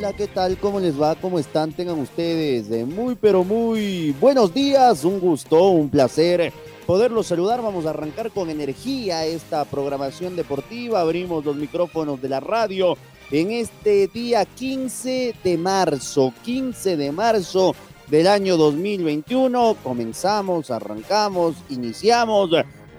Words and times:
Hola, 0.00 0.14
¿qué 0.14 0.28
tal? 0.28 0.56
¿Cómo 0.56 0.80
les 0.80 0.98
va? 0.98 1.14
¿Cómo 1.14 1.38
están? 1.38 1.74
Tengan 1.74 1.98
ustedes 1.98 2.70
de 2.70 2.86
muy, 2.86 3.16
pero 3.16 3.44
muy 3.44 4.16
buenos 4.18 4.54
días. 4.54 5.04
Un 5.04 5.20
gusto, 5.20 5.62
un 5.68 5.90
placer 5.90 6.54
poderlos 6.86 7.26
saludar. 7.26 7.60
Vamos 7.60 7.84
a 7.84 7.90
arrancar 7.90 8.30
con 8.30 8.48
energía 8.48 9.26
esta 9.26 9.66
programación 9.66 10.36
deportiva. 10.36 11.02
Abrimos 11.02 11.44
los 11.44 11.54
micrófonos 11.54 12.22
de 12.22 12.30
la 12.30 12.40
radio 12.40 12.96
en 13.30 13.50
este 13.50 14.06
día 14.06 14.46
15 14.46 15.34
de 15.44 15.58
marzo. 15.58 16.32
15 16.44 16.96
de 16.96 17.12
marzo 17.12 17.74
del 18.06 18.26
año 18.26 18.56
2021. 18.56 19.76
Comenzamos, 19.84 20.70
arrancamos, 20.70 21.56
iniciamos 21.68 22.48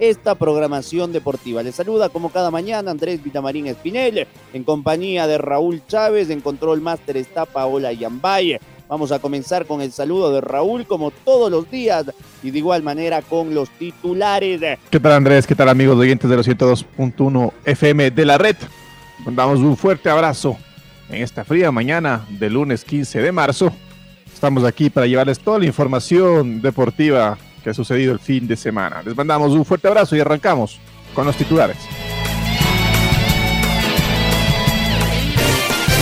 esta 0.01 0.33
programación 0.33 1.13
deportiva. 1.13 1.61
Les 1.61 1.75
saluda 1.75 2.09
como 2.09 2.31
cada 2.31 2.49
mañana 2.49 2.89
Andrés 2.89 3.23
Vitamarín 3.23 3.67
Espinel, 3.67 4.27
en 4.51 4.63
compañía 4.63 5.27
de 5.27 5.37
Raúl 5.37 5.83
Chávez, 5.87 6.31
en 6.31 6.41
Control 6.41 6.81
Master 6.81 7.17
está 7.17 7.45
Paola 7.45 7.93
Yambay. 7.93 8.57
Vamos 8.89 9.11
a 9.11 9.19
comenzar 9.19 9.67
con 9.67 9.79
el 9.79 9.91
saludo 9.91 10.33
de 10.33 10.41
Raúl 10.41 10.87
como 10.87 11.11
todos 11.11 11.51
los 11.51 11.69
días 11.69 12.05
y 12.41 12.49
de 12.49 12.57
igual 12.57 12.81
manera 12.81 13.21
con 13.21 13.53
los 13.53 13.69
titulares. 13.69 14.79
¿Qué 14.89 14.99
tal 14.99 15.11
Andrés? 15.11 15.45
¿Qué 15.45 15.53
tal 15.53 15.69
amigos 15.69 15.97
oyentes 15.97 16.27
de 16.27 16.35
los 16.35 16.47
102.1 16.47 17.53
FM 17.63 18.09
de 18.09 18.25
la 18.25 18.39
red? 18.39 18.55
Mandamos 19.23 19.59
un 19.59 19.77
fuerte 19.77 20.09
abrazo 20.09 20.57
en 21.09 21.21
esta 21.21 21.45
fría 21.45 21.71
mañana 21.71 22.25
del 22.27 22.53
lunes 22.53 22.83
15 22.83 23.21
de 23.21 23.31
marzo. 23.31 23.71
Estamos 24.33 24.63
aquí 24.63 24.89
para 24.89 25.05
llevarles 25.05 25.39
toda 25.39 25.59
la 25.59 25.67
información 25.67 26.59
deportiva 26.59 27.37
que 27.63 27.69
ha 27.69 27.73
sucedido 27.73 28.13
el 28.13 28.19
fin 28.19 28.47
de 28.47 28.55
semana. 28.55 29.01
Les 29.03 29.15
mandamos 29.15 29.51
un 29.53 29.65
fuerte 29.65 29.87
abrazo 29.87 30.15
y 30.15 30.19
arrancamos 30.19 30.79
con 31.13 31.25
los 31.25 31.35
titulares. 31.35 31.77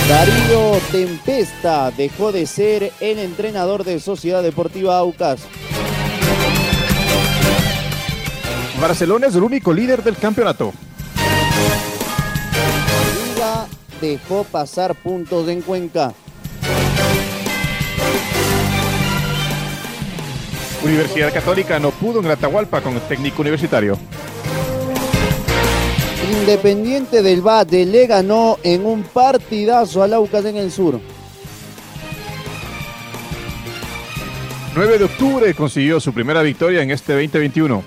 Darío 0.08 0.78
Tempesta 0.90 1.92
dejó 1.92 2.32
de 2.32 2.44
ser 2.46 2.92
el 2.98 3.20
entrenador 3.20 3.84
de 3.84 4.00
Sociedad 4.00 4.42
Deportiva 4.42 4.98
Aucas. 4.98 5.40
Barcelona 8.80 9.28
es 9.28 9.36
el 9.36 9.42
único 9.42 9.72
líder 9.72 10.02
del 10.02 10.16
campeonato. 10.16 10.72
Liga 13.34 13.66
dejó 14.00 14.44
pasar 14.44 14.94
puntos 14.96 15.46
en 15.48 15.60
Cuenca. 15.60 16.12
Universidad 20.82 21.32
Católica 21.32 21.78
no 21.78 21.90
pudo 21.90 22.20
en 22.20 22.28
la 22.28 22.34
Atahualpa 22.34 22.80
con 22.80 22.94
el 22.94 23.00
técnico 23.02 23.42
universitario. 23.42 23.98
Independiente 26.40 27.22
del 27.22 27.42
Bate 27.42 27.84
le 27.84 28.06
ganó 28.06 28.58
en 28.62 28.86
un 28.86 29.02
partidazo 29.02 30.02
al 30.02 30.14
Aucas 30.14 30.44
en 30.44 30.56
el 30.56 30.70
sur. 30.70 31.00
9 34.74 34.98
de 34.98 35.04
octubre 35.04 35.54
consiguió 35.54 36.00
su 36.00 36.12
primera 36.12 36.42
victoria 36.42 36.82
en 36.82 36.90
este 36.90 37.12
2021. 37.12 37.82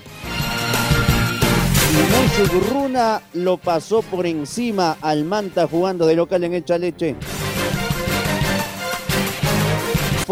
Y 2.36 2.70
Runa 2.72 3.22
lo 3.34 3.56
pasó 3.56 4.02
por 4.02 4.26
encima 4.26 4.96
al 5.00 5.24
Manta 5.24 5.66
jugando 5.68 6.04
de 6.06 6.16
local 6.16 6.42
en 6.44 6.64
Leche. 6.80 7.14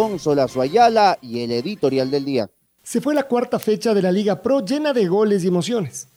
Alfonso 0.03 0.35
y 1.23 1.41
el 1.41 1.53
editorial 1.53 2.11
del 2.11 2.25
día. 2.25 2.51
Se 2.83 3.01
fue 3.01 3.15
la 3.15 3.23
cuarta 3.23 3.61
fecha 3.61 3.95
de 3.95 4.03
la 4.03 4.11
Liga 4.11 4.43
Pro 4.43 4.65
llena 4.65 4.93
de 4.93 5.07
goles 5.07 5.45
y 5.45 5.47
emociones. 5.47 6.09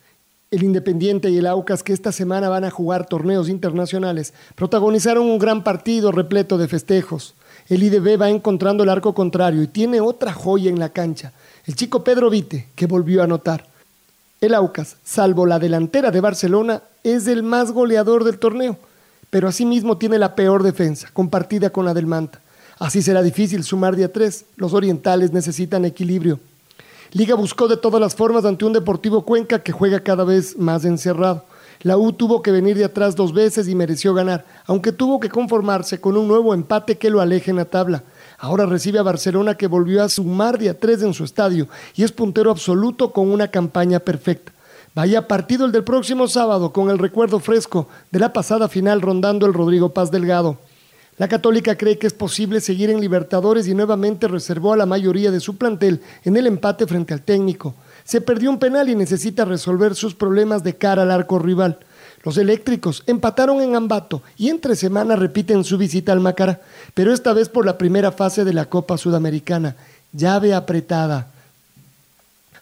El 0.49 0.63
Independiente 0.63 1.29
y 1.29 1.37
el 1.37 1.45
Aucas, 1.45 1.83
que 1.83 1.93
esta 1.93 2.11
semana 2.11 2.49
van 2.49 2.63
a 2.63 2.71
jugar 2.71 3.05
torneos 3.05 3.47
internacionales, 3.47 4.33
protagonizaron 4.55 5.27
un 5.27 5.37
gran 5.37 5.63
partido 5.63 6.11
repleto 6.11 6.57
de 6.57 6.67
festejos. 6.67 7.35
El 7.69 7.83
IDB 7.83 8.19
va 8.19 8.31
encontrando 8.31 8.83
el 8.83 8.89
arco 8.89 9.13
contrario 9.13 9.61
y 9.61 9.67
tiene 9.67 10.01
otra 10.01 10.33
joya 10.33 10.71
en 10.71 10.79
la 10.79 10.89
cancha, 10.89 11.31
el 11.67 11.75
chico 11.75 12.03
Pedro 12.03 12.31
Vite, 12.31 12.67
que 12.73 12.87
volvió 12.87 13.21
a 13.21 13.25
anotar. 13.25 13.67
El 14.41 14.55
Aucas, 14.55 14.97
salvo 15.03 15.45
la 15.45 15.59
delantera 15.59 16.09
de 16.09 16.21
Barcelona, 16.21 16.81
es 17.03 17.27
el 17.27 17.43
más 17.43 17.71
goleador 17.71 18.23
del 18.23 18.39
torneo, 18.39 18.77
pero 19.29 19.47
asimismo 19.47 19.99
tiene 19.99 20.17
la 20.17 20.33
peor 20.33 20.63
defensa, 20.63 21.09
compartida 21.13 21.69
con 21.69 21.85
la 21.85 21.93
del 21.93 22.07
Manta. 22.07 22.41
Así 22.77 23.01
será 23.01 23.21
difícil 23.21 23.63
sumar 23.63 23.95
día 23.95 24.11
tres. 24.11 24.45
Los 24.57 24.73
orientales 24.73 25.31
necesitan 25.31 25.85
equilibrio. 25.85 26.39
Liga 27.11 27.35
buscó 27.35 27.67
de 27.67 27.77
todas 27.77 28.01
las 28.01 28.15
formas 28.15 28.43
ante 28.43 28.65
un 28.65 28.73
Deportivo 28.73 29.23
Cuenca 29.23 29.59
que 29.59 29.71
juega 29.71 30.01
cada 30.01 30.25
vez 30.25 30.57
más 30.57 30.83
encerrado. 30.83 31.45
La 31.81 31.97
U 31.97 32.13
tuvo 32.13 32.41
que 32.41 32.51
venir 32.51 32.77
de 32.77 32.85
atrás 32.85 33.15
dos 33.15 33.33
veces 33.33 33.67
y 33.67 33.75
mereció 33.75 34.13
ganar, 34.13 34.45
aunque 34.65 34.91
tuvo 34.91 35.19
que 35.19 35.29
conformarse 35.29 36.01
con 36.01 36.17
un 36.17 36.27
nuevo 36.27 36.53
empate 36.53 36.97
que 36.97 37.09
lo 37.09 37.21
aleje 37.21 37.51
en 37.51 37.57
la 37.57 37.65
tabla. 37.65 38.03
Ahora 38.37 38.65
recibe 38.65 38.99
a 38.99 39.03
Barcelona 39.03 39.55
que 39.55 39.67
volvió 39.67 40.03
a 40.03 40.09
sumar 40.09 40.57
día 40.57 40.77
tres 40.77 41.01
en 41.03 41.13
su 41.13 41.23
estadio 41.23 41.67
y 41.95 42.03
es 42.03 42.11
puntero 42.11 42.51
absoluto 42.51 43.11
con 43.11 43.29
una 43.29 43.49
campaña 43.49 43.99
perfecta. 43.99 44.51
Vaya 44.93 45.27
partido 45.27 45.65
el 45.65 45.71
del 45.71 45.83
próximo 45.83 46.27
sábado 46.27 46.71
con 46.73 46.89
el 46.89 46.97
recuerdo 46.97 47.39
fresco 47.39 47.87
de 48.11 48.19
la 48.19 48.33
pasada 48.33 48.67
final 48.67 49.01
rondando 49.01 49.45
el 49.45 49.53
Rodrigo 49.53 49.93
Paz 49.93 50.11
Delgado. 50.11 50.57
La 51.17 51.29
Católica 51.29 51.77
cree 51.77 51.97
que 51.97 52.07
es 52.07 52.13
posible 52.13 52.59
seguir 52.59 52.89
en 52.89 52.99
Libertadores 52.99 53.67
y 53.67 53.73
nuevamente 53.73 54.27
reservó 54.27 54.73
a 54.73 54.77
la 54.77 54.85
mayoría 54.85 55.31
de 55.31 55.39
su 55.39 55.55
plantel 55.55 56.01
en 56.25 56.35
el 56.35 56.45
empate 56.45 56.85
frente 56.87 57.13
al 57.13 57.21
técnico. 57.21 57.73
Se 58.03 58.19
perdió 58.19 58.49
un 58.49 58.59
penal 58.59 58.89
y 58.89 58.95
necesita 58.95 59.45
resolver 59.45 59.95
sus 59.95 60.13
problemas 60.13 60.61
de 60.63 60.75
cara 60.75 61.03
al 61.03 61.11
arco 61.11 61.39
rival. 61.39 61.79
Los 62.23 62.37
eléctricos 62.37 63.03
empataron 63.07 63.61
en 63.61 63.75
Ambato 63.75 64.23
y 64.35 64.49
entre 64.49 64.75
semanas 64.75 65.17
repiten 65.17 65.63
su 65.63 65.77
visita 65.77 66.11
al 66.11 66.19
Macará, 66.19 66.59
pero 66.93 67.13
esta 67.13 67.31
vez 67.31 67.47
por 67.47 67.65
la 67.65 67.77
primera 67.77 68.11
fase 68.11 68.43
de 68.43 68.53
la 68.53 68.65
Copa 68.65 68.97
Sudamericana. 68.97 69.77
Llave 70.11 70.53
apretada. 70.53 71.31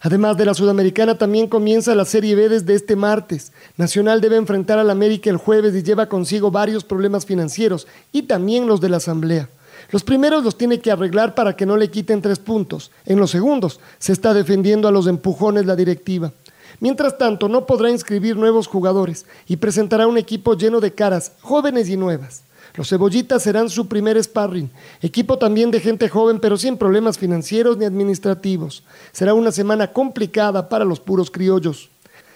Además 0.04 0.36
de 0.36 0.44
la 0.44 0.52
Sudamericana, 0.52 1.16
también 1.16 1.46
comienza 1.46 1.94
la 1.94 2.04
Serie 2.04 2.34
B 2.34 2.50
desde 2.50 2.74
este 2.74 2.94
martes. 2.94 3.52
Nacional 3.78 4.20
debe 4.20 4.36
enfrentar 4.36 4.78
al 4.78 4.90
América 4.90 5.30
el 5.30 5.38
jueves 5.38 5.74
y 5.74 5.82
lleva 5.82 6.10
consigo 6.10 6.50
varios 6.50 6.84
problemas 6.84 7.24
financieros 7.24 7.86
y 8.12 8.24
también 8.24 8.66
los 8.66 8.82
de 8.82 8.90
la 8.90 8.98
Asamblea. 8.98 9.48
Los 9.90 10.04
primeros 10.04 10.44
los 10.44 10.58
tiene 10.58 10.78
que 10.78 10.90
arreglar 10.90 11.34
para 11.34 11.56
que 11.56 11.64
no 11.64 11.78
le 11.78 11.90
quiten 11.90 12.20
tres 12.20 12.38
puntos. 12.38 12.90
En 13.06 13.18
los 13.18 13.30
segundos 13.30 13.80
se 13.98 14.12
está 14.12 14.34
defendiendo 14.34 14.88
a 14.88 14.92
los 14.92 15.06
empujones 15.06 15.64
la 15.64 15.74
directiva. 15.74 16.34
Mientras 16.80 17.16
tanto, 17.16 17.48
no 17.48 17.64
podrá 17.64 17.88
inscribir 17.88 18.36
nuevos 18.36 18.66
jugadores 18.66 19.24
y 19.48 19.56
presentará 19.56 20.06
un 20.06 20.18
equipo 20.18 20.54
lleno 20.54 20.80
de 20.80 20.92
caras 20.92 21.32
jóvenes 21.40 21.88
y 21.88 21.96
nuevas. 21.96 22.42
Los 22.76 22.88
cebollitas 22.88 23.40
serán 23.40 23.70
su 23.70 23.86
primer 23.86 24.20
sparring, 24.22 24.68
equipo 25.00 25.38
también 25.38 25.70
de 25.70 25.78
gente 25.78 26.08
joven 26.08 26.40
pero 26.40 26.56
sin 26.56 26.76
problemas 26.76 27.18
financieros 27.18 27.76
ni 27.76 27.84
administrativos. 27.84 28.82
Será 29.12 29.32
una 29.32 29.52
semana 29.52 29.92
complicada 29.92 30.68
para 30.68 30.84
los 30.84 30.98
puros 30.98 31.30
criollos. 31.30 31.88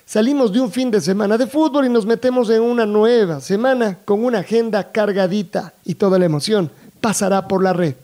Salimos 0.04 0.52
de 0.52 0.60
un 0.60 0.70
fin 0.70 0.92
de 0.92 1.00
semana 1.00 1.36
de 1.36 1.48
fútbol 1.48 1.86
y 1.86 1.88
nos 1.88 2.06
metemos 2.06 2.48
en 2.50 2.62
una 2.62 2.86
nueva 2.86 3.40
semana 3.40 3.98
con 4.04 4.24
una 4.24 4.38
agenda 4.38 4.92
cargadita 4.92 5.74
y 5.84 5.96
toda 5.96 6.20
la 6.20 6.26
emoción 6.26 6.70
pasará 7.00 7.48
por 7.48 7.62
la 7.62 7.72
red. 7.72 7.96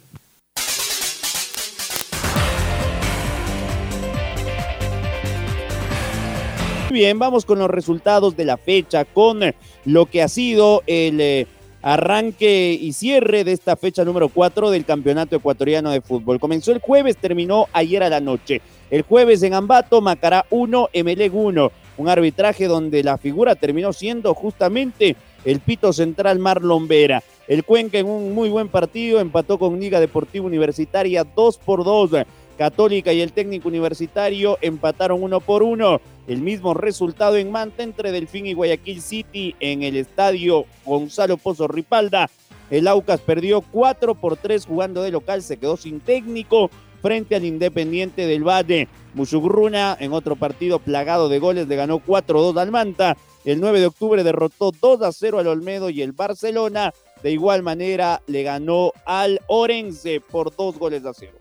Bien, 6.91 7.19
vamos 7.19 7.45
con 7.45 7.59
los 7.59 7.71
resultados 7.71 8.37
de 8.37 8.45
la 8.45 8.57
fecha, 8.57 9.05
con 9.05 9.41
lo 9.85 10.07
que 10.07 10.23
ha 10.23 10.29
sido 10.29 10.83
el 10.87 11.21
eh, 11.21 11.47
arranque 11.85 12.79
y 12.81 12.95
cierre 12.95 13.45
de 13.45 13.53
esta 13.53 13.77
fecha 13.77 14.07
número 14.07 14.31
4 14.31 14.71
del 14.71 14.87
Campeonato 14.87 15.37
Ecuatoriano 15.37 15.91
de 15.91 16.01
Fútbol. 16.01 16.41
Comenzó 16.41 16.73
el 16.73 16.79
jueves, 16.79 17.19
terminó 17.19 17.67
ayer 17.75 18.03
a 18.03 18.09
la 18.09 18.21
noche. 18.21 18.63
El 18.91 19.03
jueves 19.03 19.43
en 19.43 19.53
Ambato, 19.53 20.01
Macará 20.01 20.47
1, 20.49 20.89
Emelec 20.95 21.35
1. 21.35 21.73
Un 21.99 22.09
arbitraje 22.09 22.69
donde 22.69 23.03
la 23.03 23.19
figura 23.19 23.55
terminó 23.55 23.93
siendo 23.93 24.33
justamente 24.33 25.15
el 25.45 25.61
pito 25.61 25.93
central 25.93 26.39
Marlon 26.39 26.89
Vera. 26.89 27.23
El 27.47 27.65
Cuenca 27.65 27.99
en 27.99 28.07
un 28.07 28.33
muy 28.33 28.49
buen 28.49 28.69
partido 28.69 29.21
empató 29.21 29.59
con 29.59 29.79
Liga 29.79 30.01
Deportiva 30.01 30.47
Universitaria 30.47 31.25
2 31.25 31.59
por 31.59 31.85
2. 31.85 32.11
Católica 32.57 33.13
y 33.13 33.21
el 33.21 33.33
técnico 33.33 33.69
universitario 33.69 34.59
empataron 34.61 35.23
uno 35.23 35.41
por 35.41 35.63
uno. 35.63 36.01
El 36.27 36.41
mismo 36.41 36.75
resultado 36.75 37.37
en 37.37 37.51
Manta 37.51 37.83
entre 37.83 38.13
Delfín 38.13 38.47
y 38.47 38.55
Guayaquil 38.55 39.03
City 39.03 39.55
en 39.61 39.83
el 39.83 39.97
estadio 39.97 40.65
Gonzalo 40.85 41.37
Pozo 41.37 41.69
Ripalda. 41.69 42.31
El 42.71 42.89
Aucas 42.89 43.21
perdió 43.21 43.61
4 43.61 44.15
por 44.15 44.37
3 44.37 44.67
jugando 44.67 45.03
de 45.03 45.11
local, 45.11 45.43
se 45.43 45.59
quedó 45.59 45.77
sin 45.77 46.01
técnico 46.01 46.71
frente 47.03 47.37
al 47.37 47.45
Independiente 47.45 48.27
del 48.27 48.49
Valle. 48.49 48.89
Musugruna 49.13 49.97
en 50.01 50.13
otro 50.13 50.37
partido 50.37 50.79
plagado 50.79 51.29
de 51.29 51.39
goles 51.39 51.69
le 51.69 51.77
ganó 51.77 51.99
4-2 51.99 52.59
al 52.59 52.71
Manta. 52.71 53.17
El 53.45 53.61
9 53.61 53.81
de 53.81 53.87
octubre 53.87 54.25
derrotó 54.25 54.73
2-0 54.73 55.39
al 55.39 55.47
Olmedo 55.49 55.91
y 55.91 56.01
el 56.01 56.13
Barcelona 56.13 56.95
de 57.23 57.31
igual 57.31 57.63
manera 57.63 58.23
le 58.27 58.43
ganó 58.43 58.93
al 59.05 59.41
Orense 59.47 60.21
por 60.21 60.55
dos 60.57 60.79
goles 60.79 61.05
a 61.05 61.13
cero. 61.15 61.37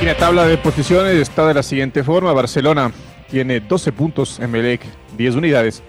Y 0.00 0.06
la 0.06 0.16
tabla 0.16 0.46
de 0.46 0.56
posiciones 0.56 1.14
está 1.16 1.46
de 1.46 1.52
la 1.52 1.62
siguiente 1.62 2.02
forma. 2.02 2.32
Barcelona 2.32 2.90
tiene 3.30 3.60
12 3.60 3.92
puntos, 3.92 4.40
Emelec 4.40 4.80
10 5.18 5.34
unidades, 5.34 5.82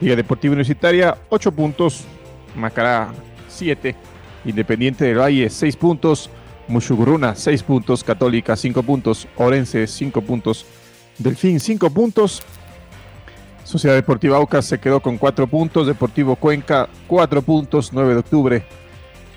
Liga 0.00 0.16
Deportiva 0.16 0.54
Universitaria 0.54 1.16
8 1.28 1.52
puntos, 1.52 2.02
Macará 2.56 3.12
7, 3.48 3.94
Independiente 4.46 5.04
del 5.04 5.20
Valle 5.20 5.48
6 5.48 5.76
puntos, 5.76 6.28
Mushuguruna 6.66 7.36
6 7.36 7.62
puntos, 7.62 8.02
Católica 8.02 8.56
5 8.56 8.82
puntos, 8.82 9.28
Orense 9.36 9.86
5 9.86 10.22
puntos, 10.22 10.66
Delfín 11.18 11.60
5 11.60 11.88
puntos, 11.90 12.42
Sociedad 13.62 13.94
Deportiva 13.94 14.38
Aucas 14.38 14.64
se 14.64 14.80
quedó 14.80 14.98
con 14.98 15.18
4 15.18 15.46
puntos, 15.46 15.86
Deportivo 15.86 16.34
Cuenca 16.34 16.88
4 17.06 17.42
puntos, 17.42 17.92
9 17.92 18.14
de 18.14 18.18
octubre 18.18 18.81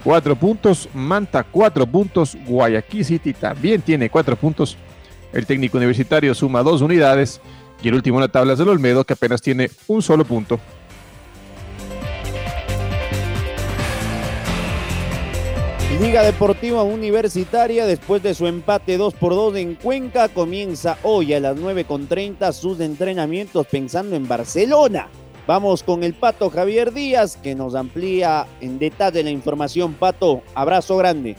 4 0.05 0.35
puntos, 0.35 0.87
Manta 0.93 1.43
4 1.43 1.87
puntos, 1.87 2.37
Guayaquil 2.45 3.03
City 3.03 3.33
también 3.33 3.81
tiene 3.81 4.11
4 4.11 4.35
puntos, 4.35 4.77
el 5.33 5.47
técnico 5.47 5.77
universitario 5.77 6.35
suma 6.35 6.61
2 6.61 6.83
unidades 6.83 7.41
y 7.81 7.87
el 7.87 7.95
último 7.95 8.19
en 8.19 8.21
la 8.21 8.27
tabla 8.27 8.53
es 8.53 8.59
del 8.59 8.69
Olmedo 8.69 9.03
que 9.03 9.13
apenas 9.13 9.41
tiene 9.41 9.71
un 9.87 10.03
solo 10.03 10.23
punto. 10.23 10.59
Liga 15.99 16.21
Deportiva 16.23 16.83
Universitaria, 16.83 17.87
después 17.87 18.21
de 18.21 18.35
su 18.35 18.45
empate 18.45 18.97
2 18.97 19.13
por 19.15 19.33
2 19.33 19.55
en 19.55 19.75
Cuenca, 19.75 20.29
comienza 20.29 20.99
hoy 21.01 21.33
a 21.33 21.39
las 21.39 21.57
9.30 21.57 22.51
sus 22.53 22.79
entrenamientos 22.79 23.65
pensando 23.65 24.15
en 24.15 24.27
Barcelona. 24.27 25.07
Vamos 25.47 25.83
con 25.83 26.03
el 26.03 26.15
Pato 26.15 26.49
Javier 26.49 26.91
Díaz, 26.91 27.37
que 27.37 27.53
nos 27.53 27.75
amplía 27.75 28.47
en 28.61 28.79
detalle 28.79 29.23
la 29.23 29.29
información. 29.29 29.93
Pato, 29.93 30.41
abrazo 30.55 30.97
grande. 30.97 31.35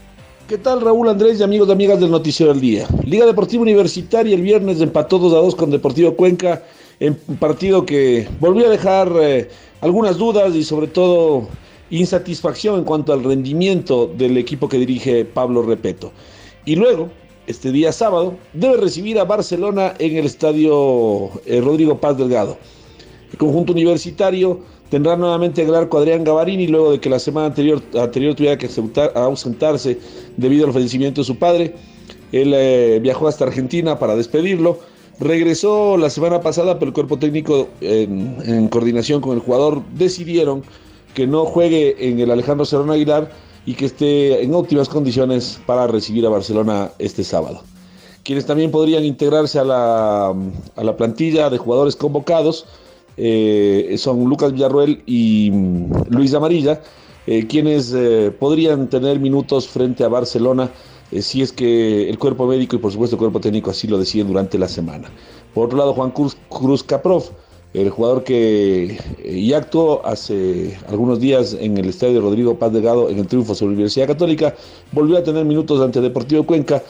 ¿Qué 0.47 0.58
tal 0.58 0.81
Raúl 0.81 1.08
Andrés 1.08 1.41
y 1.41 1.43
amigos 1.43 1.69
y 1.69 1.73
amigas 1.73 1.99
del 1.99 2.12
Noticiero 2.12 2.53
del 2.53 2.61
Día? 2.61 2.87
Liga 3.05 3.26
Deportiva 3.26 3.62
Universitaria 3.62 4.37
el 4.37 4.43
viernes 4.43 4.81
empató 4.81 5.19
2 5.19 5.32
a 5.32 5.37
2 5.38 5.56
con 5.56 5.70
Deportivo 5.73 6.14
Cuenca 6.14 6.62
en 7.00 7.19
un 7.26 7.37
partido 7.37 7.85
que 7.85 8.29
volvió 8.38 8.67
a 8.67 8.70
dejar 8.70 9.11
eh, 9.20 9.49
algunas 9.81 10.17
dudas 10.19 10.55
y 10.55 10.62
sobre 10.62 10.87
todo 10.87 11.49
insatisfacción 11.91 12.79
en 12.79 12.85
cuanto 12.85 13.12
al 13.12 13.25
rendimiento 13.25 14.06
del 14.06 14.37
equipo 14.37 14.69
que 14.69 14.79
dirige 14.79 15.25
Pablo 15.25 15.62
Repeto. 15.62 16.12
Y 16.64 16.76
luego, 16.76 17.11
este 17.49 17.73
día 17.73 17.91
sábado, 17.91 18.37
debe 18.53 18.76
recibir 18.76 19.19
a 19.19 19.25
Barcelona 19.25 19.94
en 19.99 20.17
el 20.17 20.26
estadio 20.26 21.29
eh, 21.44 21.61
Rodrigo 21.61 21.99
Paz 21.99 22.17
Delgado. 22.19 22.56
El 23.32 23.38
conjunto 23.38 23.73
universitario 23.73 24.61
tendrá 24.90 25.17
nuevamente 25.17 25.62
el 25.62 25.75
arco 25.75 25.99
Adrián 25.99 26.25
Gavarini 26.25 26.69
luego 26.69 26.93
de 26.93 27.00
que 27.00 27.11
la 27.11 27.19
semana 27.19 27.49
anterior, 27.49 27.82
anterior 27.99 28.34
tuviera 28.34 28.56
que 28.56 28.69
ausentarse 29.14 29.99
debido 30.37 30.67
al 30.67 30.73
fallecimiento 30.73 31.20
de 31.20 31.25
su 31.25 31.37
padre. 31.37 31.75
Él 32.32 32.52
eh, 32.55 32.99
viajó 33.02 33.28
hasta 33.28 33.44
Argentina 33.44 33.99
para 33.99 34.17
despedirlo. 34.17 34.78
Regresó 35.19 35.96
la 35.96 36.11
semana 36.11 36.40
pasada, 36.40 36.78
pero 36.78 36.90
el 36.90 36.94
cuerpo 36.94 37.19
técnico 37.19 37.69
en, 37.81 38.69
coordinación 38.69 39.20
con 39.20 39.32
el 39.32 39.40
jugador 39.40 39.82
decidieron 39.94 40.62
que 41.14 41.26
no 41.26 41.46
juegue 41.46 41.96
en 41.99 42.20
el 42.20 42.31
Alejandro 42.31 42.67
Serrano 42.67 42.93
Aguilar 42.93 43.32
y 43.64 43.75
que 43.75 43.87
esté 43.87 44.43
en 44.43 44.55
óptimas 44.55 44.88
condiciones 44.88 45.58
para 45.64 45.87
recibir 45.87 46.26
a 46.26 46.29
Barcelona 46.29 46.90
este 46.99 47.25
sábado. 47.25 47.62
Quienes 48.22 48.44
también 48.44 48.70
podrían 48.70 49.05
integrarse 49.05 49.58
a 49.58 49.64
la, 49.64 50.29
a 50.29 50.84
la 50.84 50.96
plantilla 50.96 51.49
de 51.49 51.58
jugadores 51.58 51.96
convocados 51.96 52.67
eh, 53.16 53.94
son 53.98 54.24
Lucas 54.24 54.52
Villarruel 54.52 55.02
y 55.06 55.50
mm, 55.50 56.10
Luis 56.10 56.34
Amarilla, 56.34 56.80
eh, 57.26 57.46
quienes 57.46 57.92
eh, 57.94 58.30
podrían 58.38 58.88
tener 58.88 59.18
minutos 59.18 59.68
frente 59.68 60.04
a 60.04 60.08
Barcelona 60.08 60.70
si 61.20 61.40
es 61.40 61.52
que 61.52 62.10
el 62.10 62.18
cuerpo 62.18 62.48
médico 62.48 62.74
y 62.74 62.78
por 62.80 62.90
supuesto 62.90 63.14
el 63.14 63.20
cuerpo 63.20 63.40
técnico 63.40 63.70
así 63.70 63.86
lo 63.86 63.96
deciden 63.96 64.26
durante 64.26 64.58
la 64.58 64.66
semana. 64.66 65.08
Por 65.54 65.66
otro 65.66 65.78
lado, 65.78 65.94
Juan 65.94 66.10
Cruz, 66.10 66.36
Cruz 66.48 66.82
Caprov, 66.82 67.22
el 67.74 67.90
jugador 67.90 68.24
que 68.24 68.98
ya 69.24 69.58
actuó 69.58 70.04
hace 70.04 70.76
algunos 70.88 71.20
días 71.20 71.56
en 71.60 71.78
el 71.78 71.88
estadio 71.90 72.20
Rodrigo 72.20 72.58
Paz 72.58 72.72
Delgado 72.72 73.08
en 73.08 73.20
el 73.20 73.26
triunfo 73.28 73.54
sobre 73.54 73.70
la 73.70 73.74
Universidad 73.74 74.08
Católica, 74.08 74.56
volvió 74.90 75.16
a 75.16 75.22
tener 75.22 75.44
minutos 75.44 75.80
ante 75.80 76.00
Deportivo 76.00 76.44
Cuenca, 76.44 76.82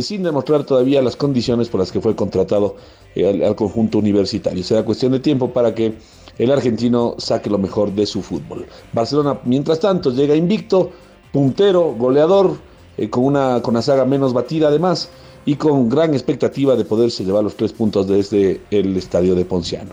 sin 0.00 0.22
demostrar 0.22 0.64
todavía 0.64 1.02
las 1.02 1.16
condiciones 1.16 1.68
por 1.68 1.80
las 1.80 1.92
que 1.92 2.00
fue 2.00 2.16
contratado 2.16 2.76
al, 3.16 3.42
al, 3.42 3.54
conjunto 3.54 3.98
universitario. 3.98 4.62
Será 4.62 4.84
cuestión 4.84 5.12
de 5.12 5.20
tiempo 5.20 5.52
para 5.52 5.74
que 5.74 5.94
el 6.38 6.50
argentino 6.50 7.14
saque 7.18 7.50
lo 7.50 7.58
mejor 7.58 7.92
de 7.92 8.06
su 8.06 8.22
fútbol. 8.22 8.66
Barcelona, 8.92 9.40
mientras 9.44 9.80
tanto, 9.80 10.10
llega 10.10 10.34
invicto, 10.34 10.90
puntero, 11.32 11.94
goleador, 11.98 12.56
eh, 12.96 13.10
con, 13.10 13.24
una, 13.24 13.60
con 13.62 13.74
una 13.74 13.82
saga 13.82 14.04
menos 14.04 14.32
batida 14.32 14.68
además 14.68 15.08
y 15.46 15.56
con 15.56 15.88
gran 15.88 16.14
expectativa 16.14 16.76
de 16.76 16.84
poderse 16.84 17.24
llevar 17.24 17.44
los 17.44 17.56
tres 17.56 17.72
puntos 17.72 18.06
desde 18.06 18.60
el 18.70 18.96
estadio 18.96 19.34
de 19.34 19.44
Ponciano. 19.44 19.90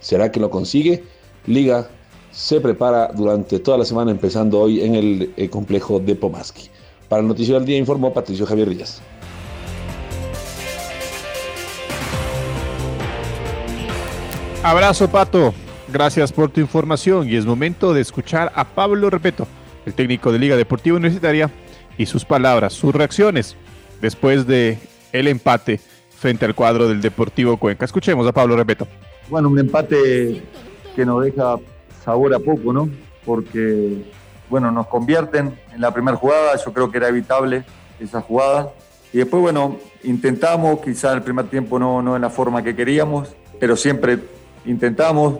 ¿Será 0.00 0.30
que 0.30 0.40
lo 0.40 0.50
consigue? 0.50 1.04
Liga 1.46 1.88
se 2.30 2.60
prepara 2.60 3.10
durante 3.14 3.58
toda 3.58 3.78
la 3.78 3.84
semana, 3.84 4.10
empezando 4.10 4.60
hoy 4.60 4.80
en 4.80 4.94
el, 4.94 5.32
el 5.36 5.50
complejo 5.50 5.98
de 5.98 6.14
Pomaski. 6.14 6.68
Para 7.08 7.20
el 7.22 7.28
Noticiero 7.28 7.58
del 7.58 7.66
Día 7.66 7.78
informó 7.78 8.12
Patricio 8.12 8.46
Javier 8.46 8.70
Díaz. 8.70 9.02
Abrazo, 14.64 15.08
Pato. 15.08 15.52
Gracias 15.92 16.32
por 16.32 16.48
tu 16.48 16.60
información 16.60 17.28
y 17.28 17.34
es 17.34 17.44
momento 17.44 17.92
de 17.92 18.00
escuchar 18.00 18.52
a 18.54 18.64
Pablo 18.64 19.10
Repeto, 19.10 19.48
el 19.84 19.92
técnico 19.92 20.30
de 20.30 20.38
Liga 20.38 20.56
Deportiva 20.56 20.96
Universitaria, 20.96 21.50
y 21.98 22.06
sus 22.06 22.24
palabras, 22.24 22.72
sus 22.72 22.94
reacciones 22.94 23.56
después 24.00 24.46
de 24.46 24.78
el 25.12 25.26
empate 25.26 25.80
frente 26.16 26.44
al 26.44 26.54
cuadro 26.54 26.86
del 26.86 27.00
Deportivo 27.00 27.56
Cuenca. 27.56 27.84
Escuchemos 27.84 28.24
a 28.28 28.32
Pablo 28.32 28.56
Repeto. 28.56 28.86
Bueno, 29.28 29.48
un 29.48 29.58
empate 29.58 30.44
que 30.94 31.04
nos 31.04 31.24
deja 31.24 31.56
sabor 32.04 32.32
a 32.32 32.38
poco, 32.38 32.72
¿no? 32.72 32.88
Porque, 33.26 34.04
bueno, 34.48 34.70
nos 34.70 34.86
convierten 34.86 35.58
en 35.74 35.80
la 35.80 35.92
primera 35.92 36.16
jugada, 36.16 36.54
yo 36.64 36.72
creo 36.72 36.88
que 36.88 36.98
era 36.98 37.08
evitable 37.08 37.64
esa 37.98 38.20
jugada. 38.20 38.70
Y 39.12 39.18
después, 39.18 39.42
bueno, 39.42 39.76
intentamos, 40.04 40.80
quizá 40.80 41.12
el 41.12 41.22
primer 41.22 41.46
tiempo 41.48 41.80
no, 41.80 42.00
no 42.00 42.14
en 42.14 42.22
la 42.22 42.30
forma 42.30 42.62
que 42.62 42.76
queríamos, 42.76 43.34
pero 43.58 43.76
siempre 43.76 44.20
intentamos, 44.64 45.38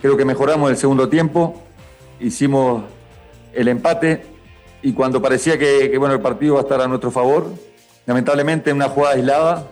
creo 0.00 0.16
que 0.16 0.24
mejoramos 0.24 0.70
el 0.70 0.76
segundo 0.76 1.08
tiempo, 1.08 1.62
hicimos 2.20 2.84
el 3.52 3.68
empate 3.68 4.24
y 4.82 4.92
cuando 4.92 5.20
parecía 5.20 5.58
que, 5.58 5.96
bueno, 5.98 6.14
el 6.14 6.20
partido 6.20 6.54
va 6.54 6.60
a 6.60 6.62
estar 6.62 6.80
a 6.80 6.88
nuestro 6.88 7.10
favor, 7.10 7.46
lamentablemente 8.06 8.70
en 8.70 8.76
una 8.76 8.88
jugada 8.88 9.14
aislada, 9.14 9.66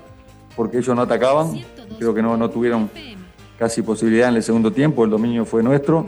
porque 0.55 0.79
ellos 0.79 0.95
no 0.95 1.03
atacaban, 1.03 1.61
creo 1.99 2.15
que 2.15 2.23
no, 2.23 2.37
no 2.37 2.51
tuvieron 2.51 2.91
casi 3.59 3.83
posibilidad 3.83 4.29
en 4.29 4.37
el 4.37 4.43
segundo 4.43 4.73
tiempo, 4.73 5.05
el 5.05 5.11
dominio 5.11 5.45
fue 5.45 5.63
nuestro. 5.63 6.07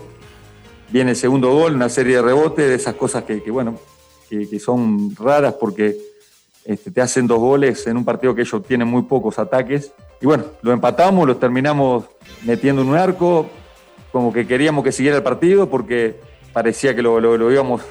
Viene 0.91 1.11
el 1.13 1.17
segundo 1.17 1.51
gol, 1.51 1.75
una 1.75 1.89
serie 1.89 2.17
de 2.17 2.23
rebotes, 2.23 2.69
de 2.69 2.75
esas 2.75 2.95
cosas 2.95 3.25
que, 3.25 3.39
bueno, 3.51 3.79
que, 4.29 4.49
que, 4.49 4.61
son 4.61 5.17
raras 5.17 5.55
porque 5.55 5.97
este, 6.65 6.91
te 6.91 7.01
hacen 7.01 7.27
dos 7.27 7.39
goles 7.39 7.87
en 7.87 7.97
un 7.97 8.05
partido 8.05 8.35
que 8.35 8.43
ellos 8.43 8.63
tienen 8.67 8.89
muy 8.89 9.03
pocos 9.03 9.39
ataques 9.39 9.93
y 10.23 10.27
bueno, 10.27 10.45
lo 10.63 10.73
empatamos, 10.73 11.27
lo 11.27 11.37
terminamos 11.37 12.05
metiendo 12.45 12.83
en 12.83 12.89
un 12.89 12.97
arco, 12.97 13.49
como 14.13 14.33
que 14.33 14.47
queríamos 14.47 14.85
que 14.85 14.93
siguiera 14.93 15.17
el 15.17 15.25
partido 15.25 15.69
porque 15.69 16.21
parecía 16.53 16.95
que 16.95 17.03
lo, 17.03 17.19
lo, 17.19 17.51
íbamos, 17.51 17.83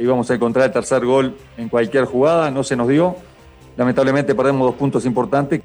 íbamos 0.00 0.28
a 0.28 0.34
encontrar 0.34 0.66
el 0.66 0.72
tercer 0.72 1.04
gol 1.06 1.36
en 1.56 1.68
cualquier 1.68 2.04
jugada, 2.04 2.50
no 2.50 2.64
se 2.64 2.74
nos 2.74 2.88
dio. 2.88 3.14
Lamentablemente 3.76 4.34
perdemos 4.34 4.66
dos 4.66 4.74
puntos 4.74 5.06
importantes. 5.06 5.62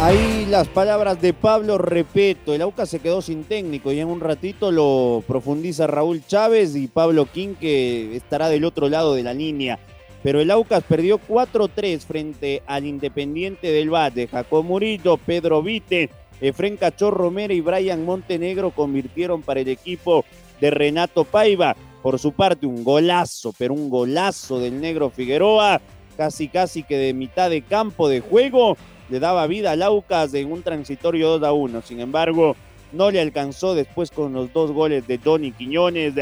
Ahí 0.00 0.46
las 0.48 0.68
palabras 0.68 1.20
de 1.20 1.32
Pablo 1.32 1.78
Repeto. 1.78 2.54
El 2.54 2.62
AUCA 2.62 2.86
se 2.86 3.00
quedó 3.00 3.22
sin 3.22 3.42
técnico 3.42 3.90
y 3.90 3.98
en 3.98 4.06
un 4.06 4.20
ratito 4.20 4.70
lo 4.70 5.24
profundiza 5.26 5.88
Raúl 5.88 6.24
Chávez 6.24 6.76
y 6.76 6.86
Pablo 6.86 7.26
King 7.26 7.54
que 7.58 8.14
estará 8.14 8.48
del 8.48 8.64
otro 8.64 8.88
lado 8.88 9.16
de 9.16 9.24
la 9.24 9.34
línea. 9.34 9.80
Pero 10.26 10.40
el 10.40 10.50
Aucas 10.50 10.82
perdió 10.82 11.20
4-3 11.20 12.00
frente 12.00 12.60
al 12.66 12.84
Independiente 12.84 13.70
del 13.70 13.94
Valle. 13.94 14.26
Jacob 14.26 14.64
Murillo, 14.64 15.18
Pedro 15.18 15.62
Vite, 15.62 16.10
Efren 16.40 16.76
Cachorro 16.76 17.16
Romero 17.16 17.54
y 17.54 17.60
Brian 17.60 18.04
Montenegro 18.04 18.72
convirtieron 18.72 19.42
para 19.42 19.60
el 19.60 19.68
equipo 19.68 20.24
de 20.60 20.72
Renato 20.72 21.22
Paiva. 21.22 21.76
Por 22.02 22.18
su 22.18 22.32
parte, 22.32 22.66
un 22.66 22.82
golazo, 22.82 23.54
pero 23.56 23.72
un 23.72 23.88
golazo 23.88 24.58
del 24.58 24.80
negro 24.80 25.10
Figueroa, 25.10 25.80
casi 26.16 26.48
casi 26.48 26.82
que 26.82 26.96
de 26.96 27.14
mitad 27.14 27.48
de 27.48 27.62
campo 27.62 28.08
de 28.08 28.18
juego, 28.18 28.76
le 29.08 29.20
daba 29.20 29.46
vida 29.46 29.70
al 29.70 29.82
Aucas 29.82 30.34
en 30.34 30.50
un 30.50 30.64
transitorio 30.64 31.38
2 31.38 31.42
a 31.44 31.52
1. 31.52 31.82
Sin 31.82 32.00
embargo, 32.00 32.56
no 32.90 33.12
le 33.12 33.20
alcanzó 33.20 33.76
después 33.76 34.10
con 34.10 34.32
los 34.32 34.52
dos 34.52 34.72
goles 34.72 35.06
de 35.06 35.18
Tony 35.18 35.52
Quiñones. 35.52 36.14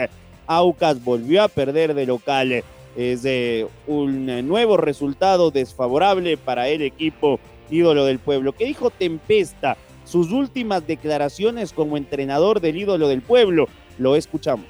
Aucas 0.47 1.03
volvió 1.03 1.43
a 1.43 1.49
perder 1.49 1.95
de 1.95 2.05
local 2.05 2.63
es 2.97 3.23
de 3.23 3.67
un 3.87 4.47
nuevo 4.47 4.77
resultado 4.77 5.51
desfavorable 5.51 6.37
para 6.37 6.69
el 6.69 6.83
equipo 6.83 7.41
ídolo 7.71 8.05
del 8.05 8.19
pueblo. 8.19 8.53
¿Qué 8.53 8.65
dijo 8.67 8.91
Tempesta? 8.91 9.77
Sus 10.05 10.33
últimas 10.33 10.87
declaraciones 10.87 11.73
como 11.73 11.97
entrenador 11.97 12.61
del 12.61 12.77
ídolo 12.77 13.09
del 13.09 13.23
pueblo. 13.23 13.69
Lo 13.99 14.17
escuchamos. 14.17 14.67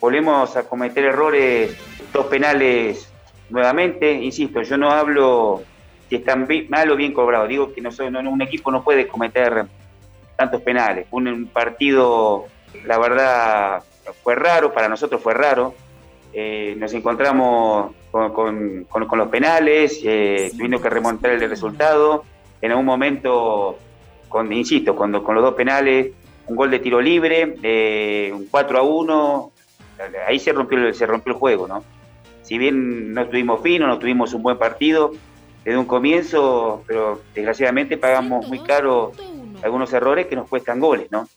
Volvemos 0.00 0.56
a 0.56 0.64
cometer 0.64 1.04
errores, 1.04 1.76
dos 2.12 2.26
penales 2.26 3.10
nuevamente. 3.48 4.12
Insisto, 4.12 4.62
yo 4.62 4.76
no 4.76 4.90
hablo 4.90 5.62
si 6.08 6.16
están 6.16 6.46
mal 6.68 6.90
o 6.90 6.96
bien 6.96 7.12
cobrados. 7.12 7.48
Digo 7.48 7.72
que 7.72 7.80
no, 7.80 7.90
un 8.30 8.42
equipo 8.42 8.70
no 8.70 8.84
puede 8.84 9.08
cometer 9.08 9.66
tantos 10.36 10.60
penales. 10.62 11.06
un 11.10 11.46
partido, 11.46 12.46
la 12.84 12.98
verdad, 12.98 13.82
fue 14.22 14.34
raro, 14.34 14.72
para 14.72 14.88
nosotros 14.88 15.22
fue 15.22 15.34
raro 15.34 15.74
eh, 16.32 16.74
nos 16.78 16.92
encontramos 16.94 17.92
con, 18.10 18.86
los 18.92 19.28
penales, 19.28 20.00
eh, 20.04 20.50
tuvimos 20.56 20.80
que 20.80 20.90
remontar 20.90 21.32
el 21.32 21.48
resultado. 21.48 22.24
En 22.60 22.70
algún 22.70 22.86
momento, 22.86 23.78
con, 24.28 24.52
insisto, 24.52 24.94
cuando, 24.94 25.24
con 25.24 25.34
los 25.34 25.42
dos 25.42 25.54
penales, 25.54 26.12
un 26.46 26.56
gol 26.56 26.70
de 26.70 26.78
tiro 26.78 27.00
libre, 27.00 27.56
eh, 27.62 28.30
un 28.34 28.46
4 28.46 28.78
a 28.78 28.82
1, 28.82 29.52
ahí 30.26 30.38
se 30.38 30.52
rompió, 30.52 30.92
se 30.92 31.06
rompió 31.06 31.32
el 31.32 31.38
juego, 31.38 31.66
¿no? 31.66 31.84
Si 32.42 32.58
bien 32.58 33.14
no 33.14 33.22
estuvimos 33.22 33.62
finos, 33.62 33.88
no 33.88 33.98
tuvimos 33.98 34.34
un 34.34 34.42
buen 34.42 34.58
partido 34.58 35.12
desde 35.64 35.78
un 35.78 35.84
comienzo, 35.84 36.82
pero 36.86 37.20
desgraciadamente 37.34 37.96
pagamos 37.96 38.48
muy 38.48 38.60
caro 38.60 39.12
algunos 39.62 39.92
errores 39.92 40.26
que 40.26 40.36
nos 40.36 40.48
cuestan 40.48 40.80
goles, 40.80 41.10
¿no? 41.10 41.28